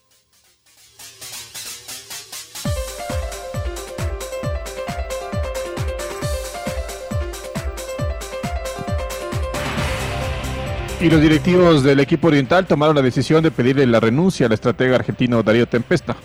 Y 11.04 11.10
los 11.10 11.20
directivos 11.20 11.82
del 11.82 12.00
equipo 12.00 12.28
oriental 12.28 12.66
tomaron 12.66 12.96
la 12.96 13.02
decisión 13.02 13.42
de 13.42 13.50
pedirle 13.50 13.86
la 13.86 14.00
renuncia 14.00 14.46
al 14.46 14.52
estratega 14.52 14.94
argentino 14.94 15.42
Darío 15.42 15.68
Tempesta. 15.68 16.16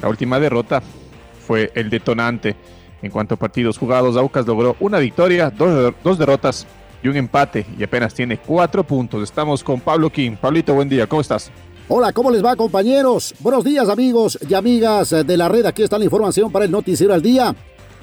La 0.00 0.08
última 0.08 0.38
derrota 0.38 0.80
fue 1.44 1.72
el 1.74 1.90
detonante. 1.90 2.54
En 3.02 3.10
cuanto 3.10 3.34
a 3.34 3.36
partidos 3.36 3.76
jugados, 3.76 4.16
Aucas 4.16 4.46
logró 4.46 4.76
una 4.78 5.00
victoria, 5.00 5.50
dos, 5.50 6.18
derrotas 6.20 6.68
y 7.02 7.08
un 7.08 7.16
empate 7.16 7.66
y 7.76 7.82
apenas 7.82 8.14
tiene 8.14 8.38
cuatro 8.38 8.84
puntos. 8.84 9.24
Estamos 9.24 9.64
con 9.64 9.80
Pablo 9.80 10.08
King. 10.08 10.36
Pablito, 10.40 10.72
buen 10.72 10.88
día, 10.88 11.08
¿cómo 11.08 11.20
estás? 11.20 11.50
Hola, 11.88 12.12
¿cómo 12.12 12.30
les 12.30 12.44
va 12.44 12.54
compañeros? 12.54 13.34
Buenos 13.40 13.64
días 13.64 13.88
amigos 13.88 14.38
y 14.48 14.54
amigas 14.54 15.10
de 15.10 15.36
la 15.36 15.48
red. 15.48 15.66
Aquí 15.66 15.82
está 15.82 15.98
la 15.98 16.04
información 16.04 16.52
para 16.52 16.64
el 16.64 16.70
Noticiero 16.70 17.12
al 17.12 17.22
Día. 17.22 17.56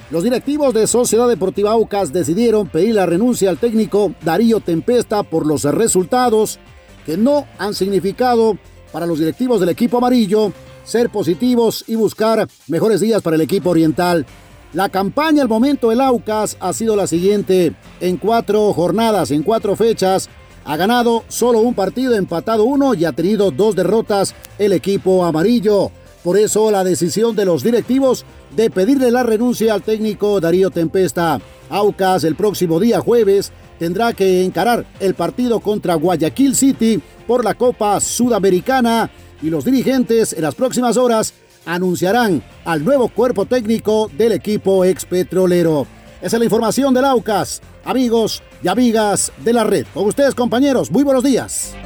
Los 0.08 0.22
directivos 0.22 0.72
de 0.72 0.86
Sociedad 0.86 1.28
Deportiva 1.28 1.72
Aucas 1.72 2.12
decidieron 2.12 2.68
pedir 2.68 2.94
la 2.94 3.06
renuncia 3.06 3.50
al 3.50 3.58
técnico 3.58 4.14
Darío 4.22 4.60
Tempesta 4.60 5.24
por 5.24 5.44
los 5.44 5.64
resultados 5.64 6.60
que 7.04 7.16
no 7.16 7.46
han 7.58 7.74
significado 7.74 8.56
para 8.92 9.06
los 9.06 9.18
directivos 9.18 9.58
del 9.58 9.70
equipo 9.70 9.98
amarillo 9.98 10.52
ser 10.84 11.10
positivos 11.10 11.84
y 11.88 11.96
buscar 11.96 12.46
mejores 12.68 13.00
días 13.00 13.20
para 13.20 13.34
el 13.34 13.42
equipo 13.42 13.70
oriental. 13.70 14.24
La 14.72 14.88
campaña 14.90 15.42
al 15.42 15.48
momento 15.48 15.90
del 15.90 16.00
Aucas 16.00 16.56
ha 16.60 16.72
sido 16.72 16.94
la 16.94 17.08
siguiente. 17.08 17.74
En 18.00 18.16
cuatro 18.16 18.72
jornadas, 18.72 19.32
en 19.32 19.42
cuatro 19.42 19.74
fechas, 19.74 20.28
ha 20.64 20.76
ganado 20.76 21.24
solo 21.26 21.58
un 21.60 21.74
partido, 21.74 22.14
empatado 22.14 22.62
uno 22.62 22.94
y 22.94 23.04
ha 23.04 23.12
tenido 23.12 23.50
dos 23.50 23.74
derrotas 23.74 24.36
el 24.58 24.72
equipo 24.72 25.24
amarillo. 25.24 25.90
Por 26.26 26.36
eso 26.36 26.72
la 26.72 26.82
decisión 26.82 27.36
de 27.36 27.44
los 27.44 27.62
directivos 27.62 28.24
de 28.56 28.68
pedirle 28.68 29.12
la 29.12 29.22
renuncia 29.22 29.72
al 29.72 29.82
técnico 29.82 30.40
Darío 30.40 30.70
Tempesta. 30.70 31.40
Aucas 31.70 32.24
el 32.24 32.34
próximo 32.34 32.80
día 32.80 32.98
jueves 32.98 33.52
tendrá 33.78 34.12
que 34.12 34.42
encarar 34.42 34.84
el 34.98 35.14
partido 35.14 35.60
contra 35.60 35.94
Guayaquil 35.94 36.56
City 36.56 37.00
por 37.28 37.44
la 37.44 37.54
Copa 37.54 38.00
Sudamericana 38.00 39.08
y 39.40 39.50
los 39.50 39.64
dirigentes 39.64 40.32
en 40.32 40.42
las 40.42 40.56
próximas 40.56 40.96
horas 40.96 41.32
anunciarán 41.64 42.42
al 42.64 42.84
nuevo 42.84 43.06
cuerpo 43.06 43.46
técnico 43.46 44.10
del 44.18 44.32
equipo 44.32 44.84
expetrolero. 44.84 45.86
Esa 46.20 46.38
es 46.38 46.40
la 46.40 46.46
información 46.46 46.92
del 46.92 47.04
Aucas, 47.04 47.62
amigos 47.84 48.42
y 48.64 48.66
amigas 48.66 49.30
de 49.44 49.52
la 49.52 49.62
red. 49.62 49.86
Con 49.94 50.06
ustedes 50.06 50.34
compañeros, 50.34 50.90
muy 50.90 51.04
buenos 51.04 51.22
días 51.22 51.76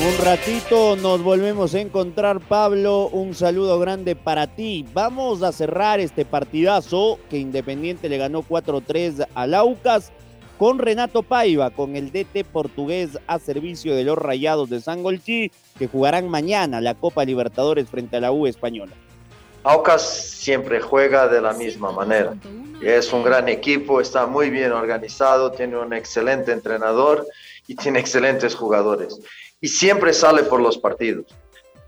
un 0.00 0.16
ratito 0.24 0.96
nos 0.96 1.22
volvemos 1.22 1.74
a 1.74 1.80
encontrar, 1.80 2.40
Pablo. 2.40 3.08
Un 3.08 3.34
saludo 3.34 3.78
grande 3.78 4.16
para 4.16 4.46
ti. 4.46 4.86
Vamos 4.94 5.42
a 5.42 5.52
cerrar 5.52 6.00
este 6.00 6.24
partidazo 6.24 7.18
que 7.28 7.36
Independiente 7.36 8.08
le 8.08 8.16
ganó 8.16 8.42
4-3 8.42 9.26
al 9.34 9.52
Aucas 9.52 10.10
con 10.58 10.78
Renato 10.78 11.22
Paiva, 11.22 11.70
con 11.70 11.96
el 11.96 12.12
DT 12.12 12.44
portugués 12.50 13.18
a 13.26 13.38
servicio 13.38 13.94
de 13.94 14.04
los 14.04 14.16
Rayados 14.16 14.70
de 14.70 14.80
Sangolchi, 14.80 15.50
que 15.78 15.88
jugarán 15.88 16.30
mañana 16.30 16.80
la 16.80 16.94
Copa 16.94 17.24
Libertadores 17.24 17.88
frente 17.88 18.16
a 18.16 18.20
la 18.20 18.32
U 18.32 18.46
española. 18.46 18.92
Aucas 19.64 20.02
siempre 20.02 20.80
juega 20.80 21.28
de 21.28 21.42
la 21.42 21.52
misma 21.52 21.92
manera. 21.92 22.34
Es 22.80 23.12
un 23.12 23.22
gran 23.22 23.48
equipo, 23.50 24.00
está 24.00 24.26
muy 24.26 24.48
bien 24.48 24.72
organizado, 24.72 25.52
tiene 25.52 25.76
un 25.76 25.92
excelente 25.92 26.52
entrenador 26.52 27.26
y 27.66 27.74
tiene 27.74 27.98
excelentes 27.98 28.54
jugadores 28.54 29.20
y 29.60 29.68
siempre 29.68 30.12
sale 30.12 30.42
por 30.44 30.60
los 30.60 30.78
partidos. 30.78 31.26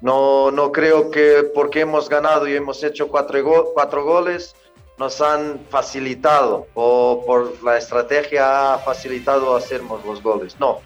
No, 0.00 0.50
no 0.50 0.72
creo 0.72 1.10
que 1.10 1.44
porque 1.54 1.80
hemos 1.80 2.08
ganado 2.08 2.48
y 2.48 2.54
hemos 2.54 2.82
hecho 2.82 3.08
cuatro, 3.08 3.70
cuatro 3.72 4.04
goles 4.04 4.54
nos 4.98 5.20
han 5.20 5.60
facilitado 5.70 6.66
o 6.74 7.22
por 7.24 7.62
la 7.62 7.78
estrategia 7.78 8.74
ha 8.74 8.78
facilitado 8.78 9.56
hacernos 9.56 10.04
los 10.04 10.22
goles. 10.22 10.58
No, 10.58 10.80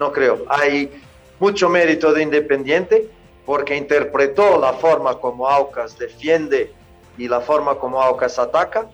no 0.00 0.12
creo. 0.12 0.44
Hay 0.48 0.90
mucho 1.38 1.68
mérito 1.68 2.12
de 2.12 2.22
Independiente 2.22 3.08
porque 3.44 3.76
interpretó 3.76 4.58
la 4.58 4.72
forma 4.72 5.18
como 5.18 5.48
Aucas 5.48 5.98
defiende 5.98 6.72
y 7.18 7.28
la 7.28 7.40
forma 7.40 7.76
como 7.76 8.00
Aucas 8.00 8.38
ataca. 8.38 8.88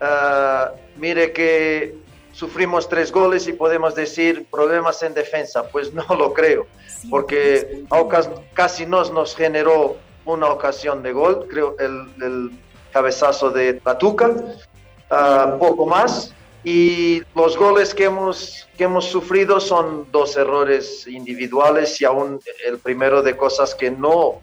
Ah, 0.00 0.72
mire 0.96 1.32
que 1.32 1.94
sufrimos 2.40 2.88
tres 2.88 3.12
goles 3.12 3.46
y 3.48 3.52
podemos 3.52 3.94
decir 3.94 4.46
problemas 4.50 5.02
en 5.02 5.12
defensa. 5.12 5.68
Pues 5.68 5.92
no 5.92 6.06
lo 6.08 6.32
creo, 6.32 6.66
porque 7.10 7.84
Aucas 7.90 8.30
casi 8.54 8.86
nos, 8.86 9.12
nos 9.12 9.36
generó 9.36 9.98
una 10.24 10.46
ocasión 10.46 11.02
de 11.02 11.12
gol, 11.12 11.46
creo 11.50 11.76
el, 11.78 12.50
cabezazo 12.92 13.50
de 13.50 13.74
Patuca, 13.74 14.28
uh, 14.30 15.58
poco 15.58 15.86
más. 15.86 16.34
Y 16.64 17.22
los 17.36 17.56
goles 17.56 17.94
que 17.94 18.04
hemos, 18.04 18.66
que 18.76 18.84
hemos 18.84 19.04
sufrido 19.04 19.60
son 19.60 20.08
dos 20.10 20.36
errores 20.36 21.06
individuales 21.06 22.00
y 22.00 22.04
aún 22.04 22.40
el 22.66 22.78
primero 22.78 23.22
de 23.22 23.36
cosas 23.36 23.74
que 23.74 23.90
no 23.90 24.40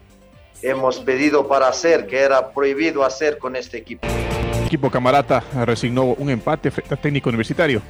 hemos 0.62 1.00
pedido 1.00 1.48
para 1.48 1.68
hacer, 1.68 2.08
que 2.08 2.20
era 2.20 2.52
prohibido 2.54 3.04
hacer 3.04 3.38
con 3.38 3.56
este 3.56 3.78
equipo 3.78 4.08
equipo 4.68 4.92
camarata 4.92 5.44
resignó 5.66 6.04
un 6.04 6.30
empate 6.30 6.70
frente 6.72 6.94
al 6.94 7.00
técnico 7.00 7.30
universitario. 7.30 7.82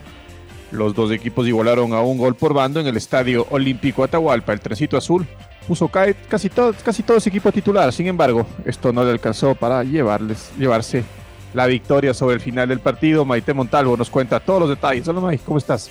Los 0.71 0.93
dos 0.93 1.11
equipos 1.11 1.47
igualaron 1.47 1.93
a 1.93 2.01
un 2.01 2.17
gol 2.17 2.35
por 2.35 2.53
bando 2.53 2.79
en 2.79 2.87
el 2.87 2.97
Estadio 2.97 3.47
Olímpico 3.49 4.03
Atahualpa. 4.03 4.53
El 4.53 4.59
trencito 4.59 4.95
azul 4.95 5.25
puso 5.67 5.89
casi 5.89 6.49
todo, 6.49 6.73
casi 6.83 7.03
todo 7.03 7.17
ese 7.17 7.29
equipo 7.29 7.51
titular. 7.51 7.91
Sin 7.91 8.07
embargo, 8.07 8.45
esto 8.65 8.93
no 8.93 9.03
le 9.03 9.11
alcanzó 9.11 9.55
para 9.55 9.83
llevarles, 9.83 10.51
llevarse 10.57 11.03
la 11.53 11.65
victoria 11.65 12.13
sobre 12.13 12.35
el 12.35 12.41
final 12.41 12.69
del 12.69 12.79
partido. 12.79 13.25
Maite 13.25 13.53
Montalvo 13.53 13.97
nos 13.97 14.09
cuenta 14.09 14.39
todos 14.39 14.59
los 14.61 14.69
detalles. 14.69 15.07
Hola 15.07 15.21
Maite, 15.21 15.43
¿cómo 15.45 15.57
estás? 15.57 15.89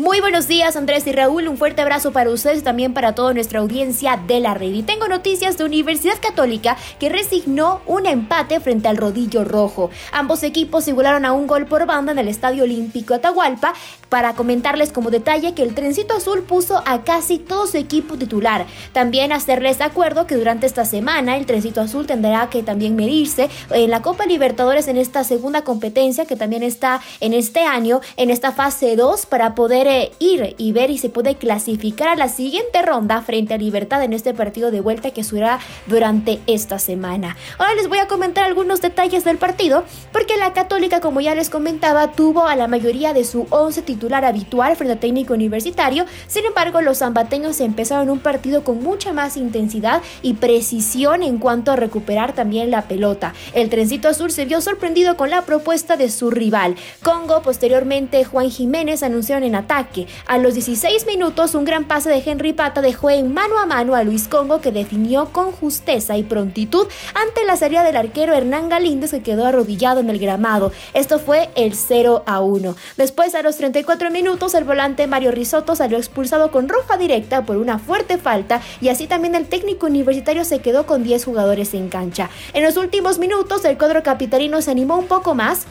Muy 0.00 0.20
buenos 0.20 0.48
días 0.48 0.76
Andrés 0.76 1.06
y 1.06 1.12
Raúl, 1.12 1.46
un 1.46 1.58
fuerte 1.58 1.82
abrazo 1.82 2.10
para 2.10 2.30
ustedes 2.30 2.60
y 2.60 2.62
también 2.62 2.94
para 2.94 3.14
toda 3.14 3.34
nuestra 3.34 3.60
audiencia 3.60 4.16
de 4.16 4.40
la 4.40 4.54
red. 4.54 4.72
Y 4.72 4.82
tengo 4.82 5.08
noticias 5.08 5.58
de 5.58 5.64
Universidad 5.64 6.18
Católica 6.22 6.78
que 6.98 7.10
resignó 7.10 7.82
un 7.84 8.06
empate 8.06 8.60
frente 8.60 8.88
al 8.88 8.96
Rodillo 8.96 9.44
Rojo. 9.44 9.90
Ambos 10.10 10.42
equipos 10.42 10.88
igualaron 10.88 11.26
a 11.26 11.34
un 11.34 11.46
gol 11.46 11.66
por 11.66 11.84
banda 11.84 12.12
en 12.12 12.18
el 12.18 12.28
Estadio 12.28 12.64
Olímpico 12.64 13.12
Atahualpa 13.12 13.74
para 14.10 14.34
comentarles 14.34 14.92
como 14.92 15.10
detalle 15.10 15.54
que 15.54 15.62
el 15.62 15.74
Trencito 15.74 16.14
Azul 16.14 16.42
puso 16.42 16.82
a 16.84 17.02
casi 17.04 17.38
todo 17.38 17.66
su 17.66 17.78
equipo 17.78 18.16
titular. 18.16 18.66
También 18.92 19.32
hacerles 19.32 19.80
acuerdo 19.80 20.26
que 20.26 20.34
durante 20.34 20.66
esta 20.66 20.84
semana 20.84 21.36
el 21.36 21.46
Trencito 21.46 21.80
Azul 21.80 22.06
tendrá 22.06 22.50
que 22.50 22.62
también 22.62 22.96
medirse 22.96 23.48
en 23.70 23.88
la 23.88 24.02
Copa 24.02 24.26
Libertadores 24.26 24.88
en 24.88 24.96
esta 24.96 25.24
segunda 25.24 25.62
competencia 25.62 26.26
que 26.26 26.36
también 26.36 26.64
está 26.64 27.00
en 27.20 27.32
este 27.32 27.60
año, 27.60 28.00
en 28.16 28.30
esta 28.30 28.52
fase 28.52 28.96
2 28.96 29.26
para 29.26 29.54
poder 29.54 30.10
ir 30.18 30.56
y 30.58 30.72
ver 30.72 30.90
y 30.90 30.98
se 30.98 31.08
puede 31.08 31.36
clasificar 31.36 32.08
a 32.08 32.16
la 32.16 32.28
siguiente 32.28 32.82
ronda 32.82 33.22
frente 33.22 33.54
a 33.54 33.58
Libertad 33.58 34.02
en 34.02 34.12
este 34.12 34.34
partido 34.34 34.72
de 34.72 34.80
vuelta 34.80 35.12
que 35.12 35.22
será 35.22 35.60
durante 35.86 36.40
esta 36.48 36.80
semana. 36.80 37.36
Ahora 37.58 37.74
les 37.74 37.88
voy 37.88 37.98
a 37.98 38.08
comentar 38.08 38.44
algunos 38.44 38.80
detalles 38.80 39.22
del 39.24 39.38
partido 39.38 39.84
porque 40.12 40.36
la 40.36 40.52
Católica, 40.52 41.00
como 41.00 41.20
ya 41.20 41.36
les 41.36 41.48
comentaba, 41.48 42.10
tuvo 42.12 42.46
a 42.46 42.56
la 42.56 42.66
mayoría 42.66 43.12
de 43.12 43.24
su 43.24 43.46
11 43.50 43.82
titular 43.82 43.99
habitual 44.08 44.76
frente 44.76 44.92
al 44.92 44.98
técnico 45.00 45.34
universitario. 45.34 46.06
Sin 46.26 46.44
embargo, 46.44 46.80
los 46.80 46.98
zambateños 46.98 47.60
empezaron 47.60 48.10
un 48.10 48.18
partido 48.18 48.64
con 48.64 48.82
mucha 48.82 49.12
más 49.12 49.36
intensidad 49.36 50.02
y 50.22 50.34
precisión 50.34 51.22
en 51.22 51.38
cuanto 51.38 51.72
a 51.72 51.76
recuperar 51.76 52.32
también 52.34 52.70
la 52.70 52.82
pelota. 52.82 53.34
El 53.54 53.68
trencito 53.68 54.08
azul 54.08 54.30
se 54.30 54.44
vio 54.44 54.60
sorprendido 54.60 55.16
con 55.16 55.30
la 55.30 55.42
propuesta 55.42 55.96
de 55.96 56.10
su 56.10 56.30
rival. 56.30 56.76
Congo, 57.02 57.42
posteriormente 57.42 58.24
Juan 58.24 58.50
Jiménez 58.50 59.02
anunciaron 59.02 59.44
en 59.44 59.54
ataque 59.54 60.06
a 60.26 60.38
los 60.38 60.54
16 60.54 61.06
minutos, 61.06 61.54
un 61.54 61.64
gran 61.64 61.84
pase 61.84 62.10
de 62.10 62.22
Henry 62.24 62.52
Pata 62.52 62.80
dejó 62.80 63.10
en 63.10 63.32
mano 63.32 63.58
a 63.58 63.66
mano 63.66 63.94
a 63.94 64.02
Luis 64.02 64.28
Congo, 64.28 64.60
que 64.60 64.72
definió 64.72 65.32
con 65.32 65.52
justeza 65.52 66.16
y 66.16 66.22
prontitud 66.22 66.86
ante 67.14 67.44
la 67.44 67.56
salida 67.56 67.82
del 67.82 67.96
arquero 67.96 68.34
Hernán 68.34 68.68
Galíndez, 68.68 69.10
que 69.10 69.22
quedó 69.22 69.46
arrodillado 69.46 70.00
en 70.00 70.10
el 70.10 70.18
gramado. 70.18 70.72
Esto 70.94 71.18
fue 71.18 71.50
el 71.54 71.74
0 71.74 72.22
a 72.26 72.40
1. 72.40 72.76
Después, 72.96 73.34
a 73.34 73.42
los 73.42 73.56
34 73.56 73.89
minutos, 73.98 74.54
el 74.54 74.64
volante 74.64 75.08
Mario 75.08 75.32
Risotto 75.32 75.74
salió 75.74 75.98
expulsado 75.98 76.52
con 76.52 76.68
roja 76.68 76.96
directa 76.96 77.44
por 77.44 77.56
una 77.56 77.78
fuerte 77.78 78.18
falta 78.18 78.62
y 78.80 78.88
así 78.88 79.08
también 79.08 79.34
el 79.34 79.46
técnico 79.46 79.86
universitario 79.86 80.44
se 80.44 80.60
quedó 80.60 80.86
con 80.86 81.02
10 81.02 81.24
jugadores 81.24 81.74
en 81.74 81.88
cancha. 81.88 82.30
En 82.54 82.62
los 82.62 82.76
últimos 82.76 83.18
minutos, 83.18 83.64
el 83.64 83.76
cuadro 83.76 84.02
capitalino 84.02 84.62
se 84.62 84.70
animó 84.70 84.96
un 84.96 85.06
poco 85.06 85.34
más 85.34 85.66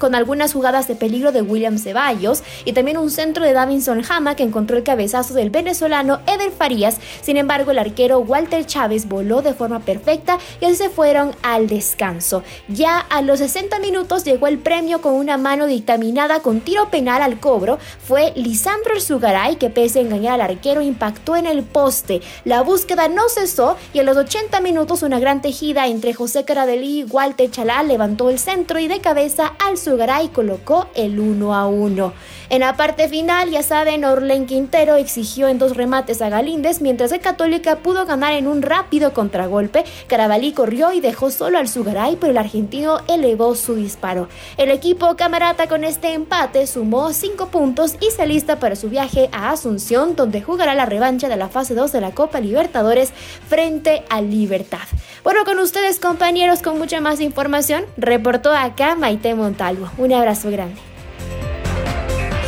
con 0.00 0.16
algunas 0.16 0.52
jugadas 0.52 0.88
de 0.88 0.96
peligro 0.96 1.30
de 1.30 1.42
William 1.42 1.78
Ceballos 1.78 2.42
y 2.64 2.72
también 2.72 2.98
un 2.98 3.10
centro 3.10 3.44
de 3.44 3.52
Davinson 3.52 4.02
Hama 4.08 4.34
que 4.34 4.42
encontró 4.42 4.76
el 4.76 4.82
cabezazo 4.82 5.34
del 5.34 5.50
venezolano 5.50 6.18
Eder 6.26 6.50
Farías. 6.50 6.96
Sin 7.20 7.36
embargo, 7.36 7.70
el 7.70 7.78
arquero 7.78 8.18
Walter 8.18 8.66
Chávez 8.66 9.06
voló 9.08 9.42
de 9.42 9.54
forma 9.54 9.78
perfecta 9.78 10.38
y 10.60 10.64
así 10.64 10.74
se 10.74 10.88
fueron 10.88 11.36
al 11.42 11.68
descanso. 11.68 12.42
Ya 12.66 12.98
a 12.98 13.22
los 13.22 13.38
60 13.38 13.78
minutos 13.78 14.24
llegó 14.24 14.48
el 14.48 14.58
premio 14.58 15.00
con 15.00 15.14
una 15.14 15.36
mano 15.36 15.66
dictaminada 15.66 16.40
con 16.40 16.60
tiro 16.60 16.90
penal 16.90 17.22
al 17.22 17.38
cobro. 17.38 17.78
Fue 18.02 18.32
Lisandro 18.34 18.98
Sugaray 18.98 19.56
que 19.56 19.70
pese 19.70 20.00
a 20.00 20.02
engañar 20.02 20.40
al 20.40 20.50
arquero 20.50 20.80
impactó 20.80 21.36
en 21.36 21.46
el 21.46 21.62
poste. 21.62 22.22
La 22.44 22.62
búsqueda 22.62 23.08
no 23.08 23.28
cesó 23.28 23.76
y 23.92 23.98
a 23.98 24.02
los 24.02 24.16
80 24.16 24.60
minutos 24.60 25.02
una 25.02 25.20
gran 25.20 25.42
tejida 25.42 25.86
entre 25.86 26.14
José 26.14 26.44
Caradelí 26.44 27.00
y 27.00 27.04
Walter 27.04 27.50
Chalá 27.50 27.82
levantó 27.82 28.30
el 28.30 28.38
centro 28.38 28.78
y 28.78 28.88
de 28.88 29.00
cabeza 29.00 29.52
al 29.58 29.76
y 30.22 30.28
colocó 30.28 30.88
el 30.94 31.18
1 31.18 31.54
a 31.54 31.66
1. 31.66 32.12
En 32.50 32.60
la 32.60 32.76
parte 32.76 33.08
final, 33.08 33.50
ya 33.50 33.62
saben, 33.62 34.04
Orlen 34.04 34.46
Quintero 34.46 34.96
exigió 34.96 35.48
en 35.48 35.58
dos 35.58 35.76
remates 35.76 36.20
a 36.20 36.28
Galíndez, 36.28 36.80
mientras 36.80 37.12
el 37.12 37.20
Católica 37.20 37.76
pudo 37.76 38.06
ganar 38.06 38.32
en 38.32 38.48
un 38.48 38.62
rápido 38.62 39.12
contragolpe. 39.12 39.84
Carabalí 40.08 40.52
corrió 40.52 40.92
y 40.92 41.00
dejó 41.00 41.30
solo 41.30 41.58
al 41.58 41.68
Sugaray, 41.68 42.16
pero 42.16 42.32
el 42.32 42.38
argentino 42.38 42.98
elevó 43.08 43.54
su 43.54 43.74
disparo. 43.74 44.28
El 44.56 44.70
equipo 44.70 45.14
camarata 45.16 45.68
con 45.68 45.84
este 45.84 46.12
empate 46.12 46.66
sumó 46.66 47.12
5 47.12 47.48
puntos 47.48 47.94
y 48.00 48.10
se 48.10 48.26
lista 48.26 48.58
para 48.58 48.76
su 48.76 48.88
viaje 48.88 49.28
a 49.32 49.50
Asunción, 49.50 50.16
donde 50.16 50.42
jugará 50.42 50.74
la 50.74 50.86
revancha 50.86 51.28
de 51.28 51.36
la 51.36 51.48
fase 51.48 51.74
2 51.74 51.92
de 51.92 52.00
la 52.00 52.12
Copa 52.12 52.40
Libertadores 52.40 53.12
frente 53.48 54.04
a 54.08 54.20
Libertad. 54.20 54.88
Bueno, 55.22 55.44
con 55.44 55.58
ustedes 55.58 56.00
compañeros 56.00 56.62
con 56.62 56.78
mucha 56.78 57.00
más 57.00 57.20
información, 57.20 57.84
reportó 57.96 58.52
acá 58.52 58.94
Maite 58.96 59.34
Montalvo. 59.34 59.79
Un 59.98 60.12
abrazo 60.12 60.50
grande. 60.50 60.76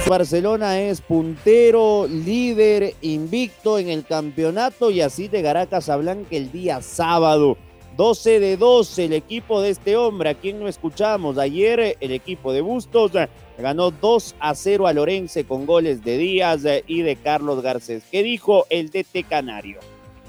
Barcelona 0.08 0.78
es 0.80 1.00
puntero, 1.00 2.06
líder, 2.06 2.94
invicto 3.00 3.78
en 3.78 3.88
el 3.88 4.04
campeonato 4.04 4.90
y 4.90 5.00
así 5.00 5.28
llegará 5.28 5.62
a 5.62 5.66
Casablanca 5.66 6.28
el 6.32 6.52
día 6.52 6.82
sábado. 6.82 7.56
12 7.96 8.40
de 8.40 8.56
12 8.56 9.04
el 9.06 9.12
equipo 9.12 9.60
de 9.60 9.70
este 9.70 9.96
hombre, 9.96 10.30
a 10.30 10.34
quien 10.34 10.60
no 10.60 10.68
escuchamos 10.68 11.38
ayer, 11.38 11.96
el 12.00 12.10
equipo 12.10 12.52
de 12.52 12.60
Bustos 12.60 13.12
ganó 13.58 13.90
2 13.90 14.34
a 14.40 14.54
0 14.54 14.86
a 14.86 14.92
Lorense 14.92 15.44
con 15.44 15.66
goles 15.66 16.02
de 16.02 16.18
Díaz 16.18 16.62
y 16.86 17.02
de 17.02 17.16
Carlos 17.16 17.62
Garcés. 17.62 18.02
¿Qué 18.10 18.22
dijo 18.22 18.66
el 18.70 18.90
DT 18.90 19.26
Canario? 19.28 19.78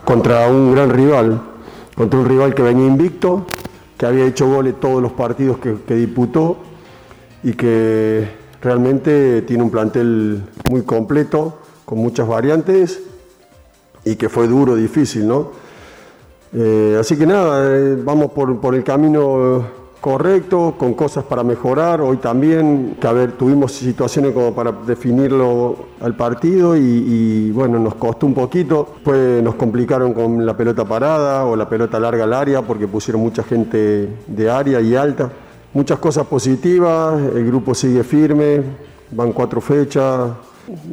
Contra 0.05 0.47
un 0.47 0.73
gran 0.73 0.89
rival, 0.91 1.41
contra 1.95 2.19
un 2.19 2.27
rival 2.27 2.53
que 2.53 2.61
venía 2.61 2.85
invicto, 2.85 3.45
que 3.97 4.05
había 4.05 4.25
hecho 4.25 4.47
goles 4.47 4.79
todos 4.79 5.01
los 5.01 5.13
partidos 5.13 5.57
que, 5.57 5.75
que 5.87 5.95
disputó 5.95 6.57
y 7.43 7.53
que 7.53 8.27
realmente 8.61 9.41
tiene 9.41 9.63
un 9.63 9.69
plantel 9.69 10.41
muy 10.69 10.83
completo, 10.83 11.59
con 11.85 11.99
muchas 11.99 12.27
variantes 12.27 13.01
y 14.05 14.15
que 14.15 14.29
fue 14.29 14.47
duro, 14.47 14.75
difícil, 14.75 15.27
¿no? 15.27 15.51
Eh, 16.53 16.97
así 16.99 17.17
que 17.17 17.25
nada, 17.25 17.77
eh, 17.77 17.97
vamos 18.01 18.31
por, 18.31 18.75
el 18.75 18.83
camino 18.83 19.65
correcto, 19.99 20.75
con 20.77 20.93
cosas 20.93 21.25
para 21.25 21.43
mejorar. 21.43 21.99
Hoy 21.99 22.17
también, 22.17 22.97
que 23.01 23.07
a 23.07 23.27
tuvimos 23.27 23.71
situaciones 23.71 24.33
como 24.33 24.53
para 24.53 24.71
definirlo 24.71 25.75
al 25.99 26.15
partido 26.15 26.77
y, 26.77 26.81
y, 26.81 27.51
bueno, 27.51 27.79
nos 27.79 27.95
costó 27.95 28.27
un 28.27 28.33
poquito. 28.33 28.87
Pues 29.03 29.41
nos 29.41 29.55
complicaron 29.55 30.13
con 30.13 30.45
la 30.45 30.55
pelota 30.55 30.85
parada 30.85 31.45
o 31.45 31.55
la 31.55 31.67
pelota 31.67 31.99
larga 31.99 32.25
al 32.25 32.33
área 32.33 32.61
porque 32.61 32.87
pusieron 32.87 33.21
mucha 33.21 33.43
gente 33.43 34.09
de 34.27 34.49
área 34.49 34.79
y 34.79 34.95
alta 34.95 35.31
muchas 35.73 35.99
cosas 35.99 36.27
positivas, 36.27 37.19
el 37.19 37.45
grupo 37.45 37.73
sigue 37.73 38.03
firme, 38.03 38.61
van 39.11 39.33
cuatro 39.33 39.59
fechas, 39.59 40.31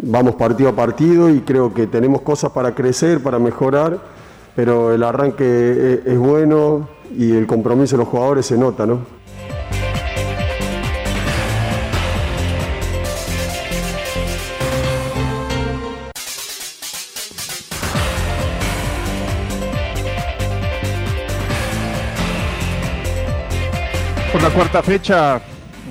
vamos 0.03 0.35
partido 0.35 0.71
a 0.71 0.77
partido 0.77 1.31
y 1.31 1.41
creo 1.41 1.73
que 1.73 1.87
tenemos 1.87 2.23
cosas 2.23 2.51
para 2.51 2.75
crecer, 2.75 3.23
para 3.23 3.39
mejorar, 3.39 3.99
pero 4.57 4.93
el 4.93 5.03
arranque 5.03 6.03
es, 6.05 6.19
bueno 6.19 6.89
y 7.17 7.33
el 7.33 7.47
compromiso 7.47 7.97
de 7.97 8.05
los 8.05 8.09
jugadores 8.09 8.47
se 8.47 8.57
nota, 8.57 8.87
¿no? 8.87 9.20
Por 24.33 24.43
la 24.43 24.51
cuarta 24.51 24.81
fecha 24.81 25.41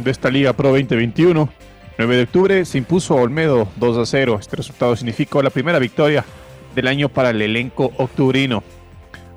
de 0.02 0.12
esta 0.12 0.30
Liga 0.30 0.54
Pro 0.54 0.70
2021, 0.70 1.50
9 1.98 2.16
de 2.16 2.24
octubre, 2.24 2.64
se 2.64 2.78
impuso 2.78 3.18
a 3.18 3.22
Olmedo 3.22 3.68
2 3.76 3.98
a 3.98 4.06
0. 4.06 4.38
Este 4.40 4.56
resultado 4.56 4.96
significó 4.96 5.44
la 5.44 5.50
primera 5.50 5.78
victoria 5.78 6.24
del 6.74 6.88
año 6.88 7.10
para 7.10 7.32
el 7.32 7.42
elenco 7.42 7.92
octubrino. 7.98 8.64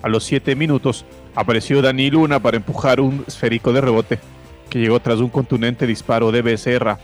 A 0.03 0.09
los 0.09 0.23
7 0.23 0.55
minutos 0.55 1.05
apareció 1.35 1.83
Dani 1.83 2.13
Luna 2.13 2.39
para 2.41 2.57
empujar 2.57 3.01
un 3.01 3.25
esférico 3.27 3.73
de 3.73 3.81
rebote 3.81 4.21
que 4.71 4.79
llegó 4.79 5.01
tras 5.01 5.19
un 5.19 5.31
contundente 5.31 5.85
disparo 5.85 6.31
de 6.31 6.43
Becerra. 6.43 7.01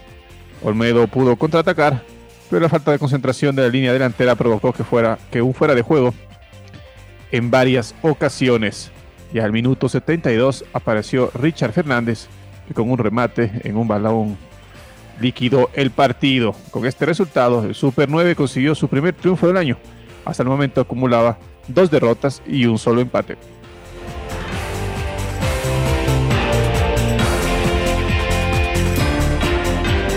Olmedo 0.62 1.08
pudo 1.08 1.34
contraatacar, 1.34 2.04
pero 2.48 2.62
la 2.62 2.68
falta 2.68 2.92
de 2.92 3.00
concentración 3.00 3.56
de 3.56 3.62
la 3.62 3.68
línea 3.68 3.92
delantera 3.92 4.36
provocó 4.36 4.72
que, 4.72 4.84
fuera, 4.84 5.18
que 5.32 5.42
un 5.42 5.52
fuera 5.52 5.74
de 5.74 5.82
juego 5.82 6.14
en 7.32 7.50
varias 7.50 7.96
ocasiones 8.02 8.92
y 9.32 9.38
al 9.38 9.52
minuto 9.52 9.88
72 9.88 10.64
apareció 10.72 11.30
Richard 11.34 11.72
Fernández, 11.72 12.28
que 12.66 12.74
con 12.74 12.90
un 12.90 12.98
remate 12.98 13.50
en 13.64 13.76
un 13.76 13.88
balón 13.88 14.36
liquidó 15.20 15.70
el 15.74 15.90
partido. 15.90 16.54
Con 16.70 16.86
este 16.86 17.06
resultado, 17.06 17.64
el 17.64 17.74
Super 17.74 18.08
9 18.08 18.34
consiguió 18.34 18.74
su 18.74 18.88
primer 18.88 19.14
triunfo 19.14 19.46
del 19.46 19.56
año. 19.56 19.76
Hasta 20.24 20.42
el 20.42 20.48
momento 20.48 20.80
acumulaba 20.80 21.38
dos 21.66 21.90
derrotas 21.90 22.42
y 22.46 22.66
un 22.66 22.78
solo 22.78 23.00
empate. 23.00 23.36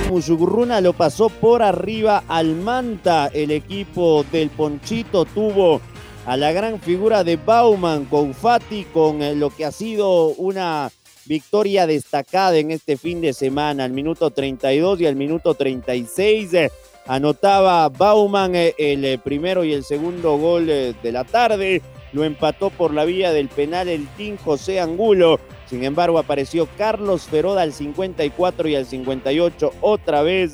Mushugurruna 0.10 0.82
lo 0.82 0.92
pasó 0.92 1.30
por 1.30 1.64
arriba 1.64 2.24
al 2.28 2.56
Manta. 2.56 3.28
El 3.28 3.50
equipo 3.50 4.26
del 4.30 4.50
Ponchito 4.50 5.24
tuvo 5.24 5.80
a 6.26 6.38
la 6.38 6.52
gran 6.52 6.80
figura 6.80 7.24
de 7.24 7.36
Bauman 7.36 8.06
con 8.06 8.34
Fati, 8.34 8.86
con 8.86 9.22
eh, 9.22 9.36
lo 9.36 9.50
que 9.50 9.66
ha 9.66 9.72
sido 9.72 10.28
una 10.28 10.92
victoria 11.26 11.88
destacada 11.88 12.58
en 12.58 12.72
este 12.72 12.98
fin 12.98 13.22
de 13.22 13.34
semana, 13.34 13.86
al 13.86 13.92
minuto 13.92 14.30
32 14.30 15.02
y 15.02 15.08
al 15.08 15.16
minuto 15.16 15.56
36. 15.56 16.54
Eh, 16.54 16.72
anotaba 17.08 17.90
Bauman 17.90 18.56
eh, 18.56 18.76
el 18.78 19.20
primero 19.20 19.64
y 19.64 19.74
el 19.74 19.84
segundo 19.84 20.38
gol 20.38 20.68
de 20.68 21.12
la 21.12 21.24
tarde. 21.24 21.82
Lo 22.14 22.24
empató 22.24 22.70
por 22.70 22.94
la 22.94 23.06
vía 23.06 23.32
del 23.32 23.48
penal 23.48 23.88
el 23.88 24.08
Team 24.10 24.38
José 24.38 24.80
Angulo. 24.80 25.40
Sin 25.72 25.86
embargo, 25.86 26.20
apareció 26.20 26.68
Carlos 26.78 27.28
Feroda 27.28 27.62
al 27.62 27.72
54 27.72 28.68
y 28.68 28.76
al 28.76 28.86
58 28.86 29.72
otra 29.80 30.22
vez 30.22 30.52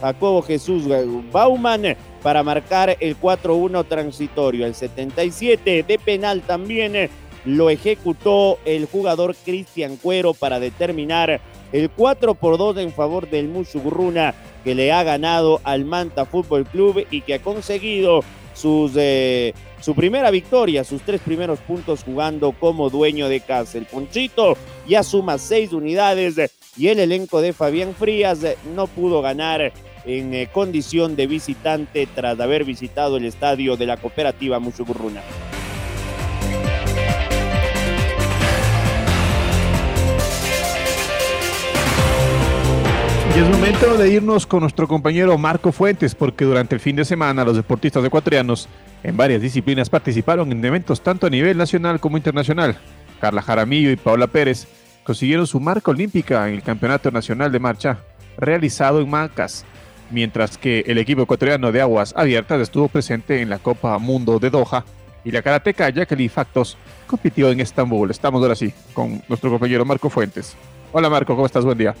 Jacobo 0.00 0.40
Jesús 0.40 0.84
Bauman 1.30 1.94
para 2.22 2.42
marcar 2.42 2.96
el 2.98 3.20
4-1 3.20 3.86
transitorio. 3.86 4.64
El 4.64 4.74
77 4.74 5.82
de 5.82 5.98
penal 5.98 6.40
también 6.40 7.10
lo 7.44 7.68
ejecutó 7.68 8.58
el 8.64 8.86
jugador 8.86 9.36
Cristian 9.44 9.98
Cuero 9.98 10.32
para 10.32 10.58
determinar 10.58 11.42
el 11.70 11.90
4 11.90 12.34
por 12.34 12.56
2 12.56 12.78
en 12.78 12.90
favor 12.90 13.28
del 13.28 13.48
Mushugurruna 13.48 14.34
que 14.64 14.74
le 14.74 14.92
ha 14.92 15.02
ganado 15.02 15.60
al 15.64 15.84
Manta 15.84 16.24
Fútbol 16.24 16.64
Club 16.64 17.06
y 17.10 17.20
que 17.20 17.34
ha 17.34 17.42
conseguido 17.42 18.20
sus, 18.54 18.92
eh, 18.96 19.52
su 19.84 19.94
primera 19.94 20.30
victoria, 20.30 20.82
sus 20.82 21.02
tres 21.02 21.20
primeros 21.20 21.58
puntos 21.58 22.04
jugando 22.04 22.52
como 22.52 22.88
dueño 22.88 23.28
de 23.28 23.40
casa. 23.40 23.76
El 23.76 23.84
Ponchito 23.84 24.56
ya 24.88 25.02
suma 25.02 25.36
seis 25.36 25.74
unidades 25.74 26.36
y 26.78 26.88
el 26.88 27.00
elenco 27.00 27.42
de 27.42 27.52
Fabián 27.52 27.94
Frías 27.94 28.38
no 28.74 28.86
pudo 28.86 29.20
ganar 29.20 29.74
en 30.06 30.32
eh, 30.32 30.48
condición 30.50 31.16
de 31.16 31.26
visitante 31.26 32.08
tras 32.14 32.40
haber 32.40 32.64
visitado 32.64 33.18
el 33.18 33.26
estadio 33.26 33.76
de 33.76 33.84
la 33.84 33.98
cooperativa 33.98 34.58
Mushugurruna. 34.58 35.20
Y 43.36 43.38
es 43.38 43.48
momento 43.50 43.98
de 43.98 44.08
irnos 44.10 44.46
con 44.46 44.60
nuestro 44.60 44.88
compañero 44.88 45.36
Marco 45.36 45.72
Fuentes, 45.72 46.14
porque 46.14 46.46
durante 46.46 46.76
el 46.76 46.80
fin 46.80 46.96
de 46.96 47.04
semana 47.04 47.44
los 47.44 47.56
deportistas 47.56 48.02
ecuatorianos 48.02 48.66
en 49.04 49.16
varias 49.16 49.42
disciplinas 49.42 49.90
participaron 49.90 50.50
en 50.50 50.64
eventos 50.64 51.02
tanto 51.02 51.26
a 51.26 51.30
nivel 51.30 51.56
nacional 51.56 52.00
como 52.00 52.16
internacional. 52.16 52.76
Carla 53.20 53.42
Jaramillo 53.42 53.90
y 53.90 53.96
Paola 53.96 54.26
Pérez 54.26 54.66
consiguieron 55.04 55.46
su 55.46 55.60
marca 55.60 55.90
olímpica 55.90 56.48
en 56.48 56.54
el 56.54 56.62
Campeonato 56.62 57.10
Nacional 57.10 57.52
de 57.52 57.60
Marcha 57.60 57.98
realizado 58.38 59.00
en 59.00 59.08
Macas, 59.08 59.64
mientras 60.10 60.58
que 60.58 60.80
el 60.86 60.98
equipo 60.98 61.22
ecuatoriano 61.22 61.70
de 61.70 61.82
aguas 61.82 62.14
abiertas 62.16 62.60
estuvo 62.60 62.88
presente 62.88 63.40
en 63.42 63.50
la 63.50 63.58
Copa 63.58 63.96
Mundo 63.98 64.38
de 64.38 64.50
Doha 64.50 64.84
y 65.22 65.30
la 65.30 65.42
karateca 65.42 65.90
Jacqueline 65.90 66.30
Factos 66.30 66.76
compitió 67.06 67.50
en 67.50 67.60
Estambul. 67.60 68.10
Estamos 68.10 68.42
ahora 68.42 68.56
sí 68.56 68.72
con 68.94 69.22
nuestro 69.28 69.50
compañero 69.50 69.84
Marco 69.84 70.08
Fuentes. 70.08 70.56
Hola 70.92 71.10
Marco, 71.10 71.34
¿cómo 71.34 71.46
estás? 71.46 71.64
Buen 71.64 71.78
día. 71.78 71.94